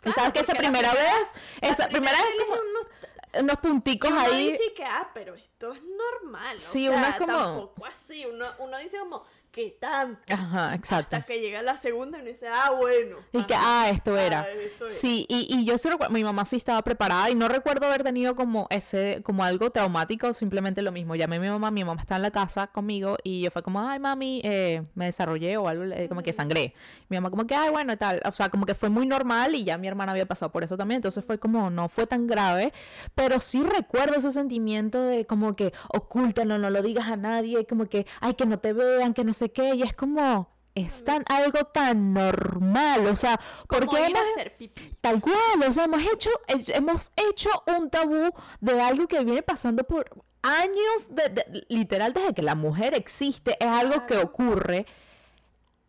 [0.00, 1.28] y Claro, sabes que esa primera primera- vez,
[1.62, 4.50] esa primera vez como uno, unos punticos uno ahí.
[4.50, 6.58] dice que, ah, pero esto es normal.
[6.58, 8.26] o Sí, sea, uno es como- Tampoco así.
[8.26, 10.20] Uno, uno dice como, ¿qué tanto?
[10.32, 11.16] Ajá, exacto.
[11.16, 13.16] Hasta que llega la segunda y uno dice, ah, bueno.
[13.32, 14.40] Y que, ah, esto era.
[14.40, 14.98] ah, esto es.
[14.98, 18.02] Sí, y, y yo sí recuerdo, mi mamá sí estaba preparada y no recuerdo haber
[18.02, 21.14] tenido como ese, como algo traumático, simplemente lo mismo.
[21.14, 23.80] Llamé a mi mamá, mi mamá está en la casa conmigo y yo fue como,
[23.86, 26.74] ay, mami, eh, me desarrollé o algo, eh, como que sangré.
[27.08, 28.20] Mi mamá como que, ay, bueno, tal.
[28.24, 30.76] O sea, como que fue muy normal y ya mi hermana había pasado por eso
[30.76, 32.72] también, entonces fue como, no fue tan grave,
[33.14, 37.86] pero sí recuerdo ese sentimiento de como que, ocúltalo, no lo digas a nadie, como
[37.86, 40.50] que, ay, que no te vean, que no sé qué, y es como...
[40.74, 44.94] Es tan algo tan normal, o sea, porque Como ir a hemos- hacer pipí.
[45.02, 45.36] Tal cual,
[45.68, 50.10] o sea, hemos hecho, he- hemos hecho un tabú de algo que viene pasando por
[50.40, 54.28] años, de, de- literal, desde que la mujer existe, es algo que Claro.
[54.28, 54.86] ocurre.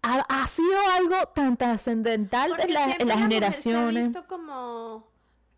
[0.02, 3.94] Ha, ha sido algo tan trascendental en, la- en las la generaciones.
[3.94, 5.08] Se ha visto como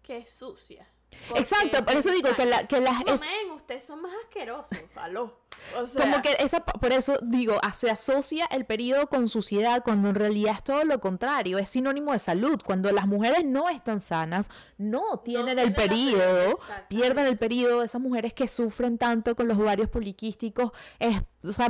[0.03, 0.87] que es sucia.
[1.33, 3.03] Exacto, por eso digo que, la, que las...
[3.05, 5.39] No, es- men, ustedes son más asquerosos, aló.
[5.81, 9.83] O sea, como que esa, por eso digo, a- se asocia el periodo con suciedad
[9.83, 12.61] cuando en realidad es todo lo contrario, es sinónimo de salud.
[12.63, 17.83] Cuando las mujeres no están sanas, no tienen el periodo, pierden el periodo.
[17.83, 21.69] Esas mujeres que sufren tanto con los ovarios poliquísticos, es, o sea,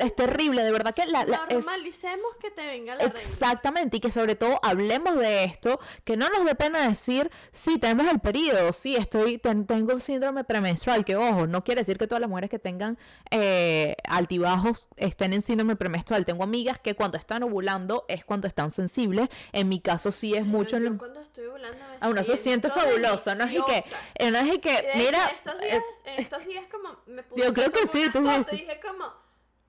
[0.00, 3.04] es, terrible, de verdad que la, la- es- normalicemos que te venga la.
[3.04, 7.78] Exactamente, y que sobre todo hablemos de esto, que no nos dé pena decir, sí,
[7.78, 12.06] tenemos el periodo, sí, estoy, ten- tengo síndrome premenstrual, que ojo, no quiere decir que
[12.06, 12.98] todas las mujeres que tengan
[13.30, 16.24] eh, altibajos estén en síndrome premenstrual.
[16.24, 20.40] Tengo amigas que cuando están ovulando es cuando están sensibles, en mi caso sí es
[20.40, 20.76] Pero mucho...
[20.76, 23.62] en yo el- cuando estoy volando me Ah, uno se siente fabuloso, no es y
[23.62, 25.82] que, eh, no es y que, Y mira, en estos días, eh,
[26.14, 29.12] en estos días como me puse Yo creo que sí, tú foto dije como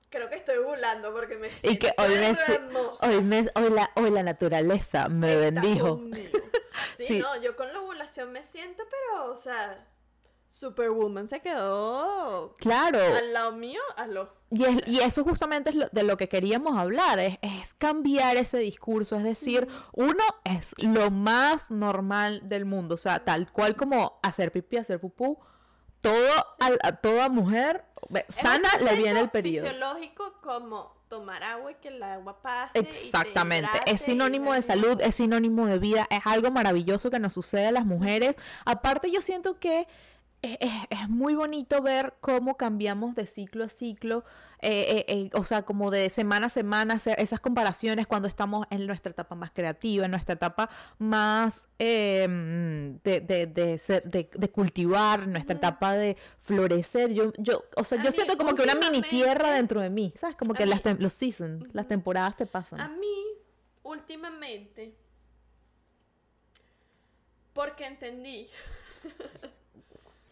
[0.08, 2.36] creo que estoy ovulando porque me siento y que hoy me,
[3.00, 6.00] hoy me, hoy la, hoy la naturaleza me Está bendijo.
[6.98, 7.18] Sí.
[7.18, 9.86] no, yo con la ovulación me siento, pero, o sea,
[10.52, 12.98] Superwoman se quedó Claro.
[12.98, 14.34] al lado mío, a lo.
[14.50, 18.36] Y, es- y eso justamente es lo- de lo que queríamos hablar, es, es cambiar
[18.36, 23.76] ese discurso, es decir, uno es lo más normal del mundo, o sea, tal cual
[23.76, 25.38] como hacer pipí, hacer pupú,
[26.02, 26.28] todo,
[26.60, 27.86] al- a toda mujer
[28.28, 29.64] Es sana le viene el periodo.
[29.66, 32.78] fisiológico como tomar agua y que el agua pase.
[32.78, 37.10] y te Exactamente, es y sinónimo de salud, es sinónimo de vida, es algo maravilloso
[37.10, 38.36] que nos sucede a las mujeres.
[38.66, 39.86] Aparte yo siento que
[40.42, 40.58] es,
[40.90, 44.24] es- muy bonito ver cómo cambiamos de ciclo a ciclo,
[44.60, 48.66] eh, eh, eh, o sea, como de semana a semana, hacer esas comparaciones cuando estamos
[48.70, 51.82] en nuestra etapa más creativa, en nuestra etapa más mm,
[53.04, 57.12] de, de, de, ser- de- de cultivar, en nuestra etapa de florecer.
[57.12, 59.90] Yo, yo, o sea, A yo mí, siento como que una mini tierra dentro de
[59.90, 60.36] mí, ¿sabes?
[60.36, 62.80] Como que las los seasons, las temporadas te pasan.
[62.80, 63.24] A mí,
[63.82, 64.94] últimamente,
[67.52, 68.48] porque entendí.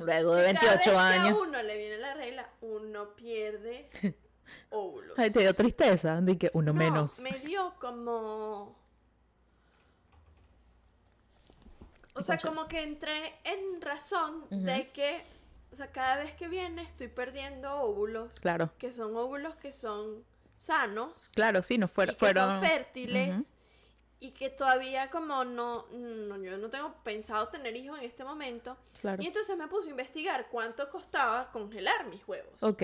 [0.05, 1.29] Luego de que cada 28 vez años.
[1.29, 3.89] Que a uno le viene la regla, uno pierde
[4.71, 5.19] óvulos.
[5.19, 7.21] Ay, te dio tristeza de que uno No, menos.
[7.21, 8.79] Me dio como.
[12.15, 15.23] O sea, como que entré en razón de que,
[15.73, 20.25] o sea, cada vez que viene estoy perdiendo óvulos, Claro, que son óvulos que son
[20.57, 22.17] sanos, claro, sí, no fueron.
[22.17, 22.51] fueron...
[22.51, 23.51] son fértiles.
[24.21, 28.77] Y que todavía como no, no, yo no tengo pensado tener hijos en este momento.
[29.01, 29.23] Claro.
[29.23, 32.63] Y entonces me puse a investigar cuánto costaba congelar mis huevos.
[32.63, 32.83] Ok.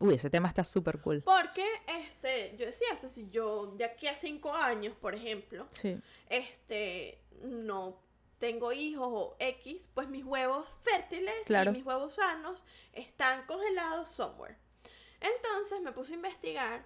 [0.00, 1.22] Uy, ese tema está súper cool.
[1.22, 1.64] Porque,
[2.06, 5.96] este, yo decía, o sea, si yo de aquí a cinco años, por ejemplo, Sí.
[6.28, 8.00] este, no
[8.38, 11.70] tengo hijos o X, pues mis huevos fértiles Claro.
[11.70, 14.56] y mis huevos sanos están congelados somewhere.
[15.20, 16.84] Entonces me puse a investigar,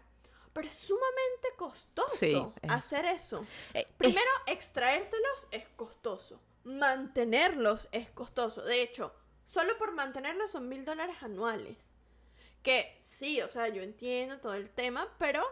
[0.59, 3.47] pero es sumamente costoso Sí, es- hacer eso.
[3.75, 6.41] Eh, Primero, extraértelos es costoso.
[6.65, 8.63] Mantenerlos es costoso.
[8.65, 11.77] De hecho, solo por mantenerlos son mil dólares anuales.
[12.65, 15.45] Que sí, o sea, yo entiendo todo el tema, pero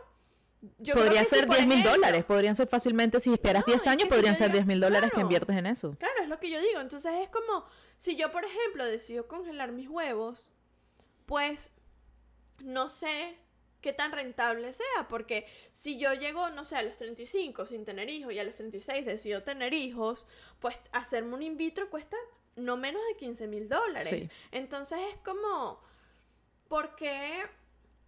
[0.79, 3.73] yo Podría que si, ser por 10 mil dólares, podrían ser fácilmente, si esperas No,
[3.73, 5.27] 10 es años, que si podrían ser diga- 10 mil dólares que claro.
[5.27, 5.95] inviertes en eso.
[6.01, 6.81] Claro, es lo que yo digo.
[6.81, 7.65] Entonces es como,
[7.97, 10.51] si yo, por ejemplo, decido congelar mis huevos,
[11.27, 11.71] pues
[12.65, 13.39] no sé
[13.87, 18.11] qué tan rentable sea, porque si yo llego, no sé, a los 35 sin tener
[18.11, 20.27] hijos y a los 36 decido tener hijos,
[20.59, 22.17] pues hacerme un in vitro cuesta
[22.57, 24.09] no menos de 15 mil dólares.
[24.09, 24.29] Sí.
[24.51, 25.81] Entonces es como,
[26.67, 27.45] ¿por qué,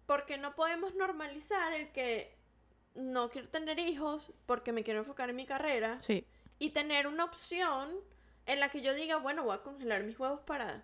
[0.05, 2.35] por qué no podemos normalizar el que
[2.93, 6.01] no quiero tener hijos porque me quiero enfocar en mi carrera?
[6.01, 6.25] Sí.
[6.61, 7.95] y tener una opción
[8.47, 10.83] en la que yo diga, bueno, voy a congelar mis huevos para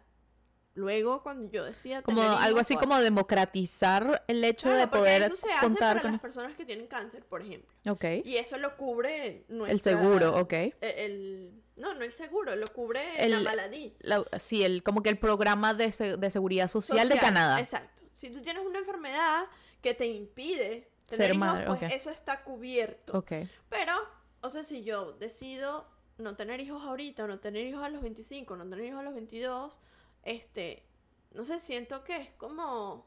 [0.75, 5.21] luego cuando yo decida Como algo hijos, así como democratizar el hecho Claro, de poder
[5.23, 6.11] eso se hace contar para con...
[6.13, 7.73] las personas que tienen cáncer, por ejemplo.
[7.89, 8.03] Ok.
[8.23, 10.53] Y eso lo cubre nuestra- El seguro, ok.
[10.53, 13.95] eh, el- no, no el seguro, lo cubre El- la maladie.
[13.99, 17.59] La- sí, el, como que el programa de, de seguridad social, de Canadá.
[17.59, 18.03] Exacto.
[18.13, 19.45] Si tú tienes una enfermedad
[19.81, 21.89] que te impide tener Ser hijos, madre, pues ok.
[21.91, 23.17] eso está cubierto.
[23.17, 23.31] Ok.
[23.69, 23.93] Pero,
[24.41, 25.85] o sea, si yo decido
[26.17, 29.03] no tener hijos ahorita, o no tener hijos a los 25, no tener hijos a
[29.03, 29.79] los 22,
[30.25, 30.83] este,
[31.31, 33.05] no sé, siento que es como...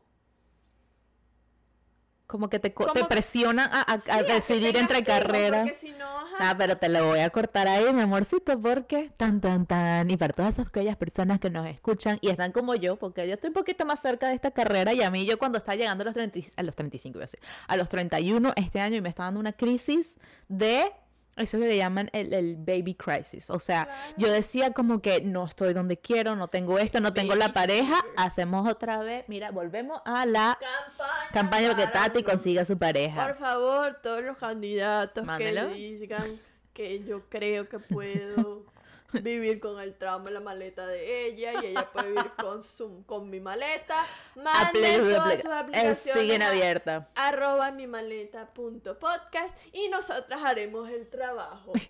[2.26, 5.74] Como que te, co- Como te presionan a, a- Sí, decidir entre carreras.
[5.78, 6.06] Si no,
[6.38, 10.10] Ah, pero te lo voy a cortar ahí, mi amorcito, porque tan, tan, tan.
[10.10, 13.32] Y para todas esas aquellas personas que nos escuchan y están como yo, porque yo
[13.34, 16.02] estoy un poquito más cerca de esta carrera y a mí yo cuando estaba llegando
[16.02, 18.96] a los, 30, y- a los 35, iba a decir, a los 31 este año
[18.96, 20.16] y me está dando una crisis
[20.48, 20.92] de
[21.38, 23.50] eso que le llaman el, el baby crisis.
[23.50, 24.14] O sea, Claro.
[24.16, 27.96] yo decía como que no estoy donde quiero, no tengo esto, no tengo la pareja,
[28.16, 33.26] hacemos otra vez, mira, volvemos a la campaña, campaña para que Tati consiga su pareja.
[33.26, 35.68] Por favor, todos los candidatos Mándelo.
[35.68, 36.26] que digan
[36.72, 38.64] que yo creo que puedo
[39.22, 43.04] vivir con el trauma en la maleta de ella y ella puede vivir con su
[43.06, 44.04] con mi maleta.
[44.36, 47.04] Manden todas sus aplica- aplicaciones siguen abiertas.
[47.14, 51.72] arroba mi maleta punto podcast y nosotras haremos el trabajo.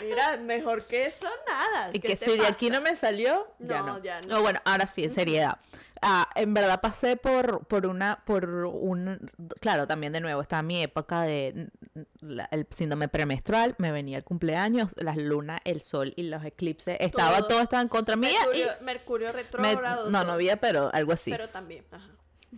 [0.00, 1.90] Mira, mejor que eso nada.
[1.92, 3.98] Y ¿Qué que si de aquí no me salió, ya No, no.
[4.02, 4.28] ya no.
[4.28, 5.58] No, bueno, ahora sí, en seriedad.
[6.02, 9.30] Ah, en verdad pasé por, por una, por un,
[9.60, 14.16] claro, también de nuevo, estaba mi época de mm, la- el síndrome premenstrual, me venía
[14.18, 17.48] el cumpleaños, las lunas, el sol y los eclipses, estaba, Todo.
[17.48, 20.10] todo estaba en contra mía y Mercurio, Mercurio me- retrógrado.
[20.10, 21.30] no, no había, pero algo así.
[21.30, 22.08] Pero también, ajá.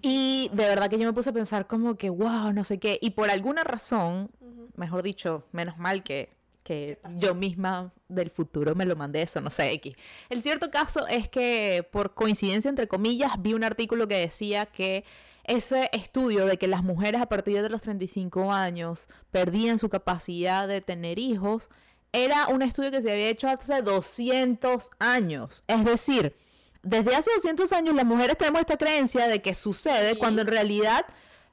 [0.03, 2.99] Y de verdad que yo me puse a pensar como que, wow, no sé qué.
[3.03, 4.31] Y por alguna razón,
[4.77, 6.33] mejor dicho, menos mal que,
[6.71, 9.97] que yo misma del futuro me lo mandé eso, no sé, X.
[10.29, 15.05] El cierto caso es que por coincidencia, entre comillas, vi un artículo que decía que
[15.43, 20.69] ese estudio de que las mujeres a partir de los 35 años perdían su capacidad
[20.69, 21.71] de tener hijos,
[22.13, 25.65] era un estudio que se había hecho hace 200 años.
[25.67, 26.37] Es decir,
[26.85, 30.17] desde hace 200 años las mujeres tenemos esta creencia de que sucede Sí.
[30.19, 31.05] cuando en realidad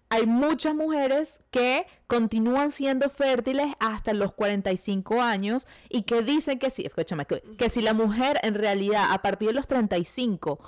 [0.09, 6.69] hay muchas mujeres que continúan siendo fértiles hasta los 45 años y que dicen que
[6.69, 10.59] sí, escúchame, que, que si la mujer en realidad a partir de los 35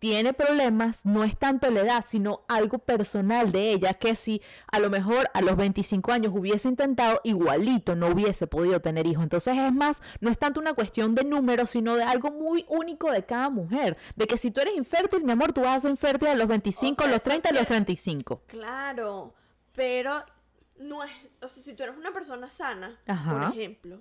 [0.00, 4.40] tiene problemas, no es tanto la edad, sino algo personal de ella, que si
[4.72, 9.22] a lo mejor a los 25 años hubiese intentado, igualito no hubiese podido tener hijos.
[9.22, 13.12] Entonces es más, no es tanto una cuestión de números, sino de algo muy único
[13.12, 13.96] de cada mujer.
[14.16, 16.48] De que si tú eres infértil, mi amor, tú vas a ser infértil a los
[16.48, 18.42] 25, O sea, a los eso 30, a los tiene- 35.
[18.46, 19.34] Claro,
[19.74, 20.24] pero
[20.78, 21.10] no es,
[21.42, 23.48] o sea, si tú eres una persona sana, Ajá.
[23.50, 24.00] por ejemplo,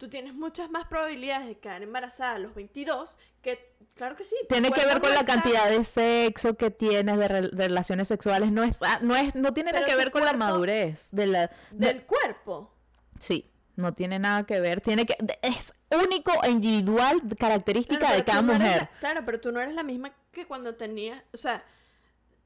[0.00, 4.34] tú tienes muchas más probabilidades de quedar embarazada a los 22 que, claro que sí.
[4.48, 7.68] Tiene que ver con no la está- cantidad de sexo que tienes, de, re- de
[7.68, 8.50] relaciones sexuales.
[8.50, 11.46] No es, ah, no es, no tiene nada que ver con la madurez de la,
[11.70, 12.72] de- del cuerpo.
[13.18, 14.80] Sí, no tiene nada que ver.
[14.80, 18.76] Tiene que es único e individual característica Claro, de cada no mujer.
[18.78, 21.62] la- claro, pero tú no eres la misma que cuando tenías, o sea,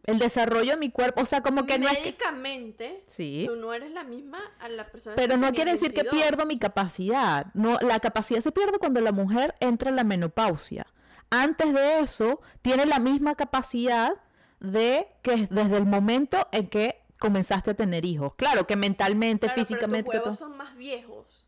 [0.05, 3.45] El desarrollo de mi cuerpo, o sea, como que no es que médicamente, Sí.
[3.49, 6.23] tú no eres la misma a la persona Pero que no quiere decir que 22.
[6.23, 7.47] pierdo mi capacidad.
[7.55, 10.87] No, la capacidad se pierde cuando la mujer entra en la menopausia.
[11.31, 14.12] Antes de eso, tiene la misma capacidad
[14.61, 18.35] de que desde el momento en que comenzaste a tener hijos.
[18.37, 20.11] Claro que mentalmente, Claro, físicamente.
[20.11, 21.47] Pero tus huevos son más viejos.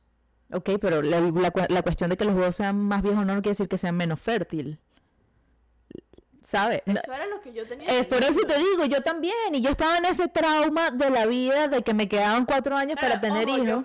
[0.52, 3.34] Ok, pero la, la cu- la cuestión de que los huevos sean más viejos no
[3.34, 4.78] quiere decir que sean menos fértil.
[6.46, 6.82] ¿Sabes?
[6.86, 7.88] Eso era lo que yo tenía.
[7.88, 9.52] Es por eso te digo, yo también.
[9.52, 12.96] Y yo estaba en ese trauma de la vida de que me quedaban cuatro años
[13.00, 13.84] para tener ojo, yo hijos.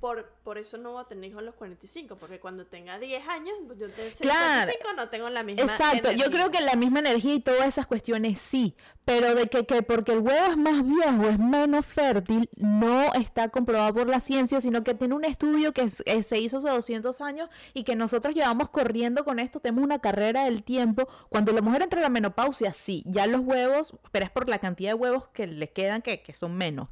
[0.00, 3.26] por por eso no voy a tener hijos a los 45, porque cuando tenga 10
[3.28, 4.70] años, pues yo tengo Claro.
[4.70, 7.86] 55 no tengo la misma Exacto, yo creo que la misma energía y todas esas
[7.86, 8.74] cuestiones sí,
[9.06, 13.48] pero de que, que porque el huevo es más viejo, es menos fértil, no está
[13.48, 16.68] comprobado por la ciencia, sino que tiene un estudio que es- eh, se hizo hace
[16.68, 21.08] 200 años y que nosotros llevamos corriendo con esto, tenemos una carrera del tiempo.
[21.30, 24.58] Cuando la mujer entra en la menopausia, sí, ya los huevos, pero es por la
[24.58, 26.88] cantidad de huevos que le quedan que, que son menos.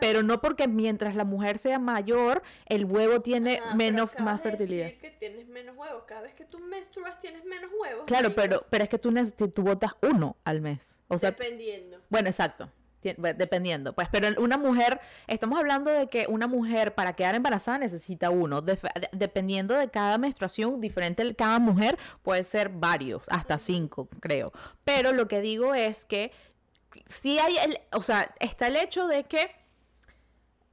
[0.00, 4.84] Pero no porque mientras la mujer sea mayor, el huevo tiene menos, más de fertilidad.
[4.86, 6.04] decir que tienes menos huevos.
[6.06, 8.04] Cada vez que tú menstruas tienes menos huevos.
[8.06, 9.12] Claro, pero, pero es que tú,
[9.50, 10.98] tú botas uno al mes.
[11.08, 12.00] O sea, Dependiendo.
[12.08, 12.70] bueno, exacto.
[13.02, 17.34] Tien- bueno, Dependiendo, pues, pero una mujer, estamos hablando de que una mujer para quedar
[17.34, 18.62] embarazada necesita uno.
[18.62, 18.78] De-
[19.12, 24.52] dependiendo de cada menstruación, diferente de cada mujer, puede ser varios, hasta cinco, creo.
[24.84, 26.32] Pero lo que digo es que
[27.04, 29.50] sí hay, el, o sea, está el hecho de que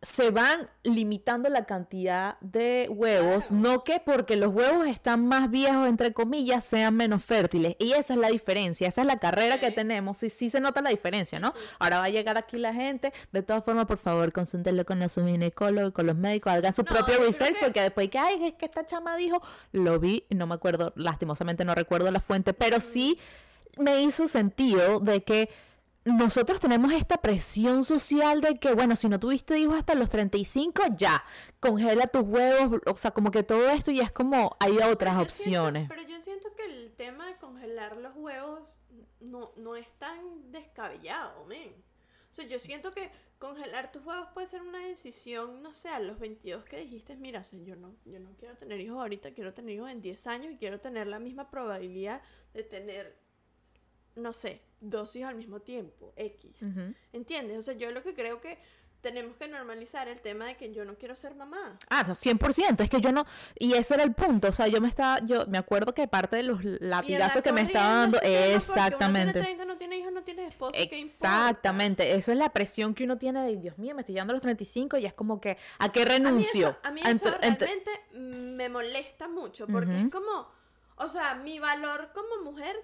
[0.03, 3.61] se van limitando la cantidad de huevos, Claro.
[3.61, 7.75] no que porque los huevos están más viejos, entre comillas, sean menos fértiles.
[7.77, 10.17] Y esa es la diferencia, esa es la carrera que tenemos.
[10.17, 11.51] Sí, sí se nota la diferencia, ¿no?
[11.51, 11.59] Sí.
[11.77, 13.13] Ahora va a llegar aquí la gente.
[13.31, 16.87] De todas formas, por favor, consúltenlo con su ginecólogo, con los médicos, hagan su No,
[16.91, 19.39] propio research, que- porque después que, ay, es que esta chama dijo,
[19.71, 23.19] lo vi, no me acuerdo, lastimosamente no recuerdo la fuente, pero sí
[23.77, 25.49] me hizo sentido de que
[26.03, 30.81] nosotros tenemos esta presión social de que, bueno, si no tuviste hijos hasta los 35,
[30.97, 31.23] ya,
[31.59, 35.23] congela tus huevos, o sea, como que todo esto ya es como, hay otras Pero
[35.25, 35.89] yo siento- opciones.
[35.89, 38.81] pero yo siento que el tema de congelar los huevos
[39.19, 41.71] no, no es tan descabellado, men.
[42.31, 45.99] O sea, yo siento que congelar tus huevos puede ser una decisión, no sé, a
[45.99, 49.31] los 22 que dijiste, mira, o sea, yo no, yo no quiero tener hijos ahorita,
[49.33, 52.21] quiero tener hijos en 10 años y quiero tener la misma probabilidad
[52.53, 53.17] de tener,
[54.15, 56.58] no sé, dos hijos al mismo tiempo, X.
[57.13, 57.58] ¿Entiendes?
[57.58, 58.58] O sea, yo lo que creo que
[59.02, 61.78] tenemos que normalizar el tema de que yo no quiero ser mamá.
[61.89, 63.26] Ah, no, 100%, es que yo no,
[63.58, 66.38] y ese era el punto, o sea, yo me estaba, yo me acuerdo que parte
[66.38, 69.39] de los latigazos que me estaba dando, exactamente.
[69.39, 71.02] Uno tiene 30, no tiene hijos, no tiene esposo, ¿qué?
[71.02, 74.36] Exactamente, eso es la presión que uno tiene de, Dios mío, me estoy llegando a
[74.36, 76.69] los 35 y es como que, ¿a qué A mí renuncio?
[76.69, 80.47] eso, a mí eso realmente me molesta mucho porque es como,
[80.97, 82.76] o sea, mi valor como mujer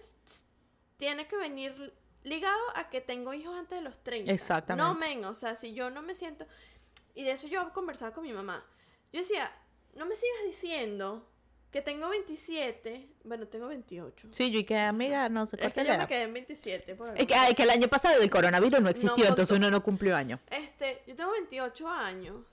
[0.98, 4.32] tiene que venir ligado a que tengo hijos antes de los 30.
[4.32, 4.88] Exactamente.
[4.88, 6.46] No, men, o sea, si yo no me siento...
[7.16, 8.64] Y de eso yo conversaba con mi mamá.
[9.12, 9.52] Yo decía,
[9.96, 11.28] no me sigas diciendo
[11.72, 14.30] que tengo 27, bueno, tengo 28.
[14.32, 15.98] Sí, yo y que amiga, no sé Es cuál que te yo da.
[16.00, 16.96] me quedé en 27.
[16.96, 19.70] Por Es que, ay, que el año pasado el coronavirus no existió, No entonces uno
[19.72, 20.40] no cumplió año.
[20.50, 22.46] Este, yo tengo 28 años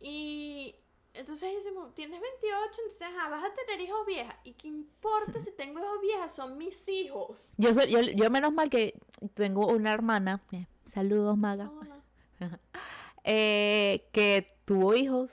[0.00, 0.74] y
[1.16, 4.36] entonces decimos, tienes 28, entonces ajá, vas a tener hijos viejas.
[4.44, 6.32] ¿Y qué importa si tengo hijos viejas?
[6.34, 7.48] Son mis hijos.
[7.56, 8.98] Yo, sé- yo, yo menos mal que
[9.34, 12.02] tengo una hermana, eh, saludos Maga, Hola.
[13.24, 15.30] eh, que tuvo hijos.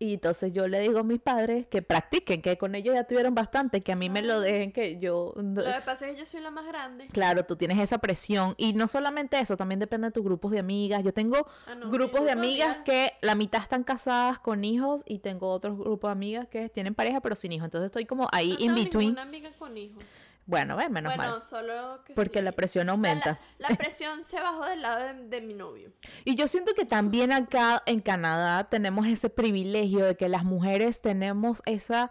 [0.00, 3.34] Y entonces yo le digo a mis padres que practiquen, que con ellos ya tuvieron
[3.34, 4.40] bastante, que a mí me lo Ah.
[4.40, 5.34] dejen, que yo...
[5.36, 7.08] Lo que pasa es que yo soy la más grande.
[7.08, 8.54] Claro, tú tienes esa presión.
[8.58, 11.02] Y no solamente eso, también depende de tus grupos de amigas.
[11.02, 15.18] Yo tengo Ah, no, grupos de amigas que la mitad están casadas con hijos y
[15.18, 17.64] tengo otros grupos de amigas que tienen pareja pero sin hijos.
[17.64, 19.00] Entonces estoy como ahí No in tengo between.
[19.08, 20.04] ninguna amiga con hijos.
[20.48, 21.42] Bueno, ve, menos bueno, mal.
[21.42, 22.44] solo que Porque sí.
[22.44, 23.38] la presión O sea, aumenta.
[23.58, 25.92] la, la presión se bajó del lado de, de mi novio.
[26.24, 31.02] Y yo siento que también acá en Canadá tenemos ese privilegio de que las mujeres
[31.02, 32.10] tenemos esa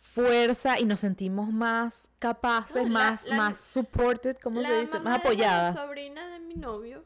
[0.00, 4.92] fuerza y nos sentimos más capaces, No, la- más, la- más supported, ¿cómo se dice?
[5.00, 5.74] Más de la apoyadas.
[5.74, 7.04] sobrina de mi novio.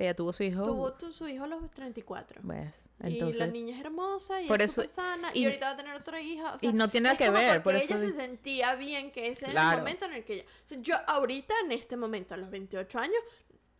[0.00, 0.62] Ella tuvo su hijo.
[0.64, 2.40] tuvo tu- su hijo a los 34.
[2.42, 3.52] Pues, y la entonces.
[3.52, 5.30] niña es hermosa y Por es eso- sana.
[5.34, 6.54] y- Y, ahorita va a tener otra hija.
[6.54, 9.50] o y no tiene nada que ver, por eso ella se sentía bien, que ese
[9.50, 10.44] era el momento en el que ella.
[10.64, 13.20] o sea, yo ahorita, en este momento, a los 28 años,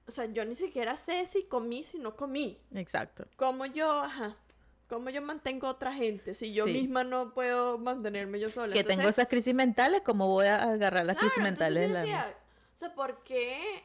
[0.06, 2.60] o sea, yo ni siquiera sé si comí, si no comí.
[2.74, 3.26] Exacto.
[3.36, 4.36] Como yo, ajá.
[4.88, 6.72] Cómo yo mantengo a otra gente si yo Sí.
[6.72, 8.74] misma no puedo mantenerme yo sola.
[8.74, 11.84] que tengo Entonces, esas crisis mentales, ¿cómo voy a agarrar las Claro, crisis mentales?
[11.84, 12.38] entonces de yo la- decía,
[12.74, 13.84] o sea, ¿por qué?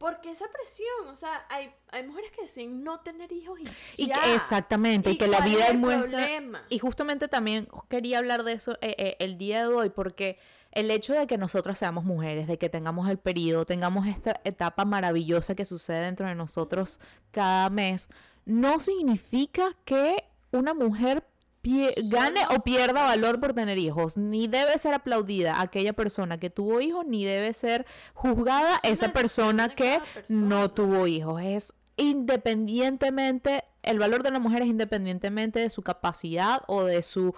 [0.00, 1.08] ¿Por qué esa presión?
[1.12, 5.12] O sea, hay, hay mujeres que deciden no tener hijos y, Y que- exactamente, y,
[5.12, 6.18] ¿Y que la vida es el muestra...
[6.24, 6.62] problema?
[6.70, 10.38] Y justamente también quería hablar de eso eh, eh, el día de hoy, porque
[10.72, 14.86] el hecho de que nosotras seamos mujeres, de que tengamos el periodo, tengamos esta etapa
[14.86, 16.98] maravillosa que sucede dentro de nosotros
[17.30, 18.08] cada mes,
[18.46, 21.24] no significa que una mujer
[21.62, 24.16] pie- gane o pierda valor por tener hijos.
[24.16, 29.12] Ni debe ser aplaudida aquella persona que tuvo hijos, ni debe ser juzgada Es esa
[29.12, 31.40] persona que no tuvo hijos.
[31.42, 37.34] Es independientemente, el valor de la mujer es independientemente de su capacidad o de su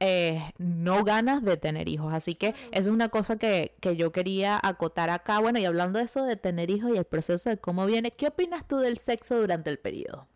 [0.00, 2.12] eh, no ganas de tener hijos.
[2.12, 5.38] Así que eso es una cosa que, que yo quería acotar acá.
[5.38, 8.28] Bueno, y hablando de eso de tener hijos y el proceso de cómo viene, ¿qué
[8.28, 10.26] opinas tú del sexo durante el periodo?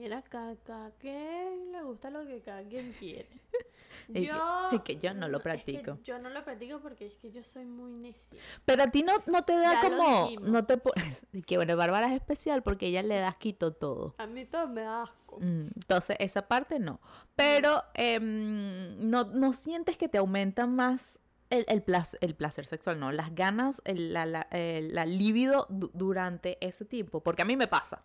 [0.00, 3.28] Mira, cada, cada quien le gusta lo que cada quien quiere.
[4.08, 5.98] Y que- y que yo no lo es que practico.
[6.02, 8.40] yo no lo practico porque es que yo soy muy necia.
[8.64, 10.80] Pero a ti no, no te da Ya como, no te
[11.46, 14.14] que bueno, Bárbara es especial porque ella le da asquito todo.
[14.18, 15.38] A mí todo me da asco.
[15.40, 17.00] Mm, Entonces, esa parte no.
[17.36, 21.18] Pero em, no, no sientes que te aumenta más
[21.50, 25.66] el, el, placer, el placer sexual, no, las ganas, el, la, la, el- la libido
[25.68, 27.22] du- durante ese tiempo.
[27.22, 28.02] Porque a mí me pasa,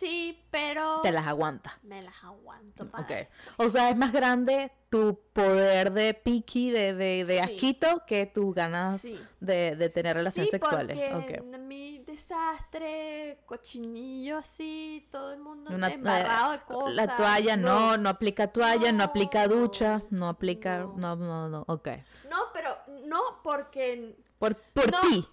[0.00, 1.74] Sí, pero te las aguantas.
[1.82, 3.12] me las aguanto para Ok.
[3.58, 7.38] O sea, es más grande tu poder de piqui, de, de, de Sí.
[7.38, 9.20] asquito, que tus ganas Sí.
[9.40, 10.98] de, de tener relaciones sí, sexuales.
[11.12, 11.58] porque Ok.
[11.58, 16.94] mi desastre, cochinillo así, todo el mundo Una- embarrado de cosas.
[16.94, 20.94] La toalla no, no aplica toalla, no, aplica ducha, no aplica, no.
[20.96, 21.88] no, no, no, ok.
[22.28, 22.76] No, pero
[23.06, 25.28] no porque Por, por ti,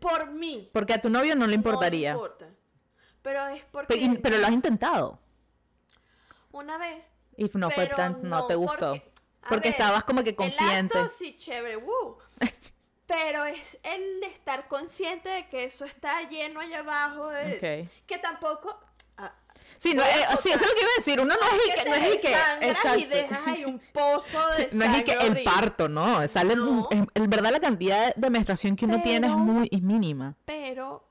[0.00, 0.70] por mí.
[0.72, 2.12] porque a tu novio no le importaría.
[2.14, 2.46] No importa.
[3.26, 5.18] Pero es porque pero lo has intentado
[6.52, 8.90] una vez y no fue tan, no, te gustó.
[8.92, 9.12] Porque,
[9.42, 10.96] a Porque ver, estabas como que El consciente.
[10.96, 12.18] acto sí, chévere, woo.
[13.08, 17.30] Pero es el de estar consciente de que eso está lleno allá abajo.
[17.30, 17.90] De, Ok.
[18.06, 18.78] Que tampoco.
[19.16, 19.32] ah,
[19.76, 20.06] Sí, no, eh,
[20.38, 21.20] sí, eso es lo que iba a decir.
[21.20, 24.84] Uno no es que no es y que, y dejas ahí un pozo de No
[24.84, 26.86] es y que el parto, no, sale, No.
[26.92, 30.36] en, en verdad la cantidad de menstruación que uno tiene es muy es mínima.
[30.44, 31.05] Pero.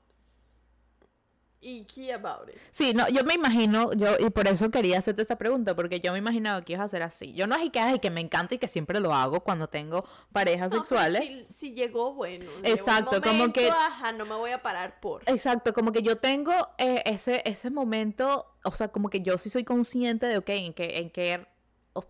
[1.60, 2.56] Icky about it.
[2.70, 6.12] Sí, no, yo me imagino, yo, y por eso quería hacerte esta pregunta, porque yo
[6.12, 7.32] me imaginaba que ibas a hacer así.
[7.32, 9.66] Yo no es y que, ay, que me encanta y que siempre lo hago cuando
[9.68, 11.22] tengo parejas No, sexuales.
[11.22, 12.44] Si, si llegó, bueno.
[12.44, 15.22] llegó un Exacto, como que- momento, Ajá, no me voy a parar por.
[15.26, 19.50] Exacto, como que yo tengo eh, ese, ese momento, o sea, como que yo sí
[19.50, 21.46] soy consciente de, ok, en qué, en qué,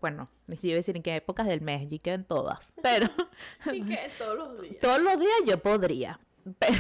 [0.00, 0.28] bueno,
[0.62, 3.08] iba a decir en qué épocas del mes, y que en todas, pero
[3.72, 4.76] Y que todos los días.
[4.80, 6.18] todos los días yo podría,
[6.58, 6.76] pero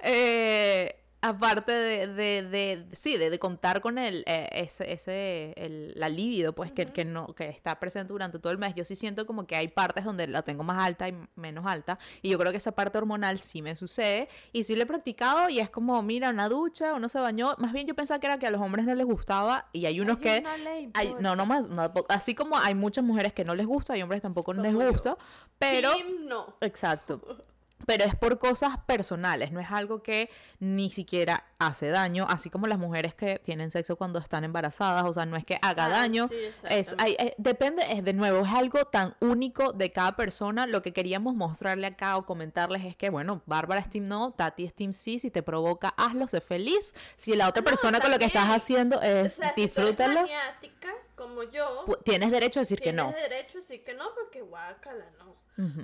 [0.00, 5.92] eh, aparte de, de, de- sí, de, de contar con el, eh, ese, ese, el,
[5.96, 8.94] la libido, pues, que, que no, que está presente durante todo el mes, yo sí
[8.94, 12.38] siento como que hay partes donde la tengo más alta y menos alta, y yo
[12.38, 15.70] creo que esa parte hormonal sí me sucede, y sí lo he practicado, y es
[15.70, 18.50] como, mira, una ducha, uno se bañó, más bien yo pensaba que era que a
[18.50, 20.40] los hombres no les gustaba, y hay unos que...
[20.40, 21.20] no Hay, importa.
[21.20, 24.22] no, no más, no, así como hay muchas mujeres que no les gusta, hay hombres
[24.22, 24.90] tampoco no les Como yo.
[24.92, 25.16] gusta,
[25.58, 25.92] pero...
[25.94, 26.54] Kim, no.
[26.60, 27.20] Exacto.
[27.86, 32.66] Pero es por cosas personales, no es algo que ni siquiera hace daño, así como
[32.66, 35.88] las mujeres que tienen sexo cuando están embarazadas, o sea, no es que haga Ah,
[35.90, 36.36] daño, sí,
[36.68, 40.82] es, hay- eh, depende, es de nuevo, es algo tan único de cada persona, lo
[40.82, 44.74] que queríamos mostrarle acá o comentarles es que, bueno, Bárbara es team no, Tati es
[44.74, 48.18] team sí, si te provoca, hazlo, sé feliz, si la otra No, persona con lo
[48.18, 52.60] que estás haciendo O es sea, si tú eres disfrútalo, maniática, como yo, tienes derecho
[52.60, 53.12] a decir que tienes no.
[53.12, 55.37] derecho a decir que no, porque guácala, no.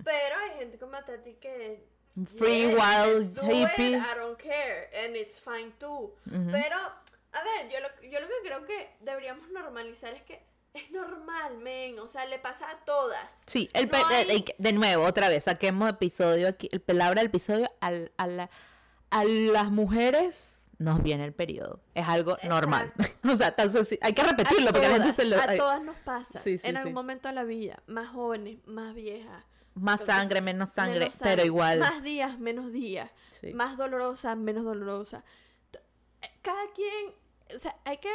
[0.05, 1.85] Pero hay gente como Tati que...
[2.39, 3.97] Free, yes, wild, hippie.
[3.97, 6.15] I don't care, and it's fine too.
[6.25, 10.41] Pero, a ver, yo lo, yo lo que creo que deberíamos normalizar es que
[10.75, 13.37] es normal, men, o sea, le pasa a todas.
[13.47, 16.81] Sí, el No pe- hay- eh, eh, de nuevo, otra vez, saquemos episodio aquí, el
[16.81, 18.51] palabra del episodio, al, a, la-
[19.11, 21.81] a las mujeres nos viene el periodo.
[21.95, 22.93] Es algo normal.
[23.25, 23.73] o sea, tan
[24.03, 25.37] hay que repetirlo a porque todas, se lo...
[25.37, 26.41] a ay, todas nos pasa.
[26.43, 26.79] Sí, sí, en sí.
[26.79, 29.45] algún momento de la vida, más jóvenes, más viejas.
[29.75, 31.79] Más Entonces, sangre, menos sangre, menos pero sangre, igual.
[31.81, 33.11] Más días, menos días.
[33.31, 33.53] Sí.
[33.53, 35.25] Más dolorosa, menos dolorosa.
[36.23, 37.13] Eh, Cada quien,
[37.55, 38.11] o sea, hay que,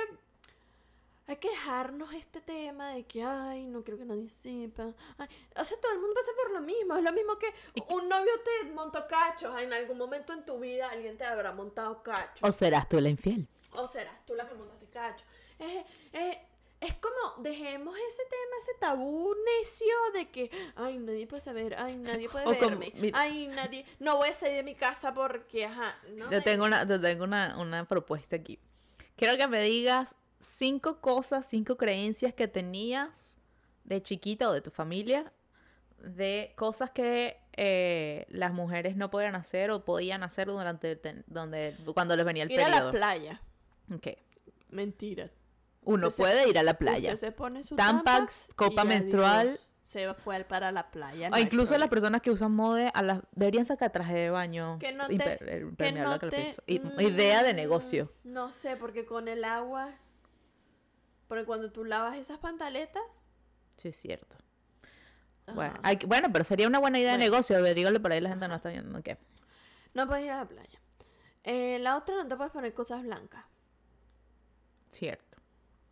[1.28, 4.94] hay que dejarnos este tema de que, ay, no quiero que nadie sepa.
[5.18, 6.96] Ay, o sea, todo el mundo pasa por lo mismo.
[6.96, 7.54] Es lo mismo que
[7.90, 9.60] un novio te montó cachos.
[9.60, 12.48] En algún momento en tu vida alguien te habrá montado cachos.
[12.48, 13.48] ¿O serás tú la infiel?
[13.74, 15.26] O serás tú la que montaste cacho.
[15.60, 16.38] Es, es,
[16.82, 21.98] es como, dejemos ese tema, ese tabú necio de que, ay, nadie puede saber, ay,
[21.98, 23.20] nadie puede O como, verme, mira.
[23.20, 26.88] ay, nadie, no voy a salir de mi casa porque, ajá, no me- tengo, una,
[26.88, 28.60] te tengo una, una propuesta aquí.
[29.16, 33.36] Quiero que me digas cinco cosas, cinco creencias que tenías
[33.84, 35.34] de chiquita o de tu familia,
[35.98, 40.96] de cosas que eh, las mujeres no podían hacer o podían hacer durante
[41.28, 42.92] donde, cuando les venía el Ir a la periodo.
[42.92, 43.42] playa.
[43.94, 44.08] Ok.
[44.70, 45.30] Mentira.
[45.94, 47.16] Uno se- puede ir a la playa.
[47.18, 49.60] Se pone su Tampax, copa menstrual.
[49.86, 51.30] Se fue para la playa.
[51.32, 54.78] no O incluso las personas que usan mode a las, deberían sacar traje de baño.
[54.80, 56.56] Que no te- que no.
[56.68, 58.12] I- Idea de Mm, negocio.
[58.24, 59.90] No sé, porque con el agua,
[61.28, 63.02] porque cuando tú lavas esas pantaletas,
[63.78, 64.36] Sí, es cierto.
[65.48, 67.58] ajá, Bueno, hay que- bueno, pero sería una buena idea de negocio.
[67.58, 69.02] Averígale por ahí, la gente no está viendo.
[69.02, 69.18] ¿qué?
[69.96, 70.80] no puedes ir a la playa.
[71.44, 73.44] Eh, la otra no te puedes poner cosas blancas.
[74.92, 75.29] Cierto.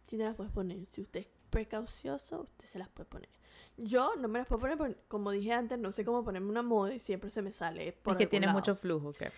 [0.08, 0.86] Si te las puedes poner.
[0.92, 3.30] Si usted es precaucioso, usted se las puede poner.
[3.78, 6.64] Yo no me las puedo poner porque, como dije antes, no sé cómo ponerme una
[6.64, 8.54] moda y siempre se me sale por es que lado.
[8.54, 9.14] mucho flujo.
[9.14, 9.32] ¿qué?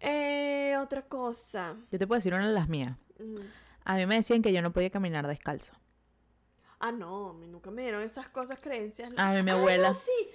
[0.00, 1.76] Eh, otra cosa.
[1.90, 2.96] Yo te puedo decir una de las mías.
[3.18, 3.40] Ujú.
[3.84, 5.72] A mí me decían que yo no podía caminar descalza.
[6.78, 9.12] Ah, no, a mí nunca me dieron esas cosas, creencias.
[9.16, 9.88] A mí mi Ah, abuela.
[9.88, 10.28] no, sí.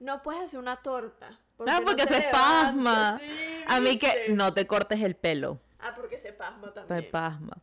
[0.00, 1.38] No puedes hacer una torta.
[1.58, 3.18] No porque se espasma.
[3.18, 5.60] Sí, A mí que no te cortes el pelo.
[5.78, 7.08] Ah, porque se pasma también.
[7.10, 7.56] pasma.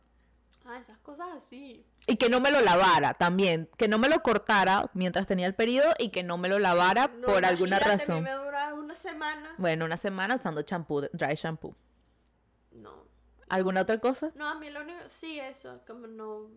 [0.70, 1.84] Ah, esas cosas así.
[2.06, 3.68] Y que no me lo lavara también.
[3.76, 7.08] Que no me lo cortara mientras tenía el periodo y que no me lo lavara
[7.08, 8.18] No, por alguna razón.
[8.18, 9.54] A mí me una semana.
[9.58, 11.74] Bueno, una semana usando champú, dry shampoo.
[12.70, 13.04] No.
[13.48, 14.30] ¿Alguna otra cosa?
[14.36, 15.00] No, a mí lo único.
[15.08, 15.80] Sí, eso.
[15.86, 16.48] Como no.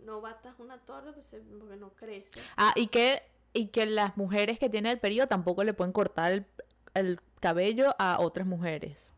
[0.00, 2.40] No batas una torta pues, eh, porque no crece.
[2.56, 6.32] Ah, y que, y que las mujeres que tienen el periodo tampoco le pueden cortar
[6.32, 6.46] el,
[6.94, 9.12] el cabello a otras mujeres.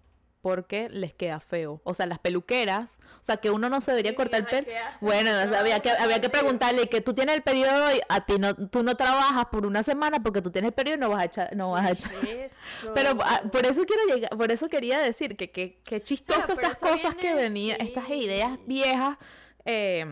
[0.44, 1.80] Porque les queda feo.
[1.84, 2.98] O sea, las peluqueras.
[3.18, 4.66] O sea, que uno no se debería Sí, cortar el pelo.
[5.00, 8.02] Bueno, o sea, No, había que, había que preguntarle que tú tienes el periodo y
[8.10, 11.00] a ti no, tú no trabajas por una semana porque tú tienes el periodo y
[11.00, 12.12] no vas a echar, no vas a echar.
[12.26, 12.92] Eso.
[12.94, 16.72] Pero ah, por eso quiero llegar, por eso quería decir que que, que chistoso Claro,
[16.72, 19.16] estas cosas que venían, estas ideas viejas,
[19.64, 20.04] eh,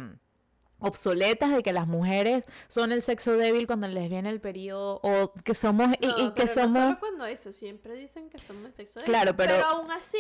[0.83, 5.33] obsoletas de que las mujeres son el sexo débil cuando les viene el periodo o
[5.45, 8.39] que somos y- No, y, que pero No somos solo cuando eso, siempre dicen que
[8.39, 10.19] somos de sexo débil, Claro, pero- aún así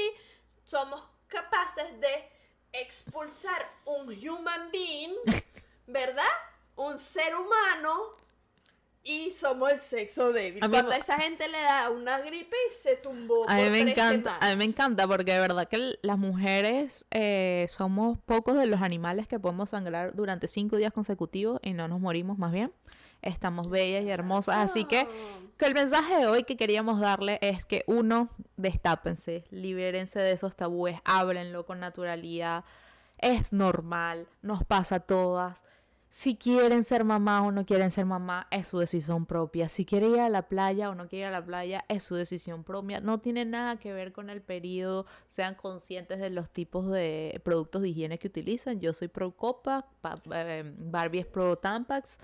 [0.64, 2.28] somos capaces de
[2.72, 5.14] expulsar un human being,
[5.86, 6.24] ¿verdad?
[6.76, 8.14] Un ser humano
[9.04, 10.62] y somos el sexo débil.
[10.62, 13.68] A Cuando me- a esa gente le da una gripe y se tumbó A mí
[13.70, 18.56] me encanta, a mí me encanta porque de verdad que las mujeres eh, somos pocos
[18.56, 22.52] de los animales que podemos sangrar durante cinco días consecutivos y no nos morimos más
[22.52, 22.72] bien.
[23.22, 25.10] Estamos bellas y hermosas, así que No.
[25.56, 30.56] que el mensaje de hoy que queríamos darle es que uno, destápense, libérense de esos
[30.56, 32.64] tabúes, háblenlo con naturalidad,
[33.18, 35.62] es normal, nos pasa a todas.
[36.14, 39.70] Si quieren ser mamá o no quieren ser mamá, es su decisión propia.
[39.70, 42.14] Si quiere ir a la playa o no quiere ir a la playa, es su
[42.14, 43.00] decisión propia.
[43.00, 45.06] No tiene nada que ver con el periodo.
[45.28, 48.78] Sean conscientes de los tipos de productos de higiene que utilizan.
[48.78, 52.18] Yo soy pro Copa, pa- eh, Barbie es pro Tampax.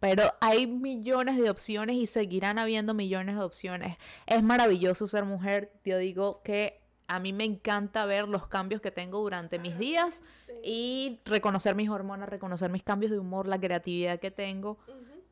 [0.00, 3.98] Pero hay millones de opciones y seguirán habiendo millones de opciones.
[4.26, 5.70] Es maravilloso ser mujer.
[5.84, 10.22] Yo digo que a mí me encanta ver los cambios que tengo durante mis días
[10.64, 14.78] y reconocer mis hormonas, reconocer mis cambios de humor, la creatividad que tengo.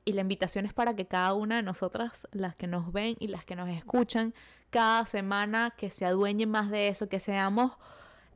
[0.04, 3.28] Y la invitación es para que cada una de nosotras, las que nos ven y
[3.28, 4.34] las que nos escuchan,
[4.70, 7.72] cada semana que se adueñen más de eso, que seamos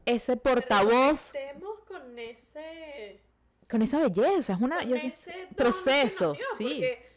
[0.04, 3.20] ese portavoz Estemos con ese,
[3.68, 4.52] con esa belleza.
[4.54, 6.64] Es una, yo ese proceso, dio, sí.
[6.64, 7.12] porque,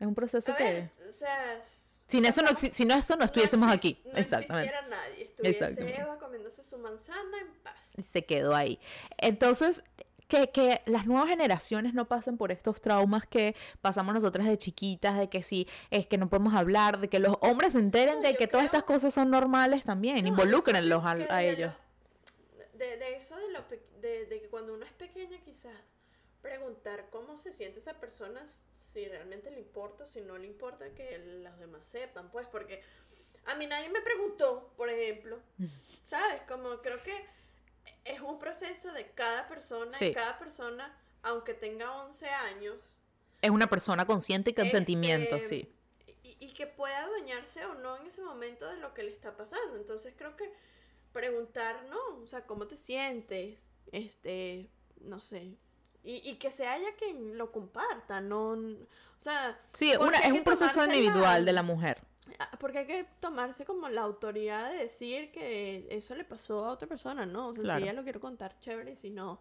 [0.00, 0.64] es un proceso que...
[0.64, 1.60] ver, o sea,
[2.08, 4.02] Sin eso no, si no eso no estuviésemos exi- aquí.
[4.06, 4.72] No Exactamente.
[4.88, 5.24] nadie.
[5.24, 6.00] Estuviese.
[6.00, 7.81] Eva comiéndose su manzana en paz.
[7.96, 8.78] Y se quedó ahí.
[9.18, 9.84] Entonces,
[10.28, 15.18] que, que las nuevas generaciones no pasen por estos traumas que pasamos nosotras de chiquitas,
[15.18, 18.22] de que sí, es que no podemos hablar, de que los hombres se enteren No,
[18.22, 21.72] de que todas estas cosas son normales también, No, yo involúcrenlos a, a ellos.
[21.72, 23.60] los- De, de eso de, lo
[24.00, 25.72] de, de que cuando uno es pequeña quizás
[26.40, 31.18] preguntar cómo se siente esa persona, si realmente le importa si no le importa que
[31.44, 32.82] los demás sepan, pues porque
[33.46, 35.38] a mí nadie me preguntó, por ejemplo,
[36.06, 36.42] ¿sabes?
[36.48, 37.12] Como creo que
[38.04, 40.06] es un proceso de cada persona Sí.
[40.06, 42.98] y cada persona, aunque tenga 11 años,
[43.40, 45.68] Es una persona consciente y con Este, sentimientos, sí.
[46.22, 49.36] Y, y que pueda adueñarse o no en ese momento de lo que le está
[49.36, 49.76] pasando.
[49.76, 50.48] Entonces creo que
[51.12, 51.98] preguntar, ¿no?
[52.22, 53.58] O sea, ¿cómo te sientes?
[53.90, 54.70] Este,
[55.00, 55.56] no sé.
[56.04, 58.50] Y, y que se haya quien lo comparta, no...
[58.52, 62.00] O sea, Sí, una, es un proceso individual de la mujer.
[62.38, 66.70] Ah, porque hay que tomarse como la autoridad de decir que eso le pasó a
[66.70, 67.48] otra persona, ¿no?
[67.48, 67.78] O sea, Claro.
[67.80, 69.40] si ella lo quiere contar, chévere, si no,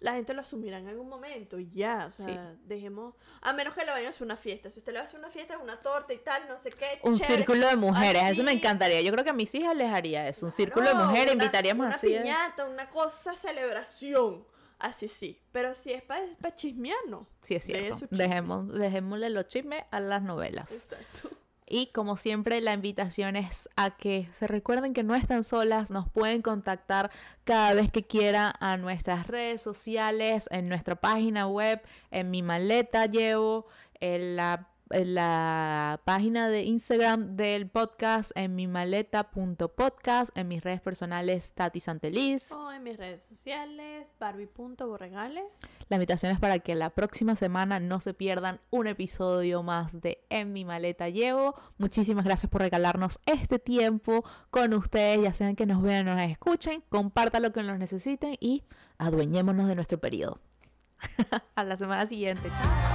[0.00, 2.58] la gente lo asumirá en algún momento y ya, o sea, Sí.
[2.64, 5.08] dejemos, a menos que le vayan a hacer una fiesta, si usted le va a
[5.08, 7.34] hacer una fiesta, una torta y tal, no sé qué, Un chévere.
[7.36, 9.02] círculo de mujeres, eso me Así, encantaría.
[9.02, 10.46] Yo creo que a mis hijas les haría eso.
[10.46, 12.16] Un círculo de mujeres, una- invitaríamos una así.
[12.16, 14.46] a- piñata, una cosa, celebración,
[14.78, 17.26] así sí, pero si es para chismear, no.
[17.42, 17.98] Sí, es cierto.
[18.10, 20.72] Dejemos, dejémosle los chismes a las novelas.
[20.72, 21.28] Exacto.
[21.72, 26.08] Y como siempre, la invitación es a que se recuerden que no están solas, nos
[26.10, 27.12] pueden contactar
[27.44, 33.06] cada vez que quieran a nuestras redes sociales, en nuestra página web, en mi maleta
[33.06, 33.68] llevo,
[34.00, 41.52] en la, la página de Instagram del podcast, en mi maleta.podcast, en mis redes personales
[41.54, 42.50] Tati Santeliz.
[42.52, 45.44] O en mis redes sociales, barbie.borregales.
[45.88, 50.24] La invitación es para que la próxima semana no se pierdan un episodio más de
[50.28, 51.54] En mi maleta llevo.
[51.78, 56.30] Muchísimas gracias por regalarnos este tiempo con ustedes, ya sean que nos vean o nos
[56.30, 56.82] escuchen.
[56.88, 58.64] Compártalo con los necesiten y
[58.98, 60.40] adueñémonos de nuestro periodo.
[61.54, 62.48] A la semana siguiente.
[62.48, 62.89] Chao.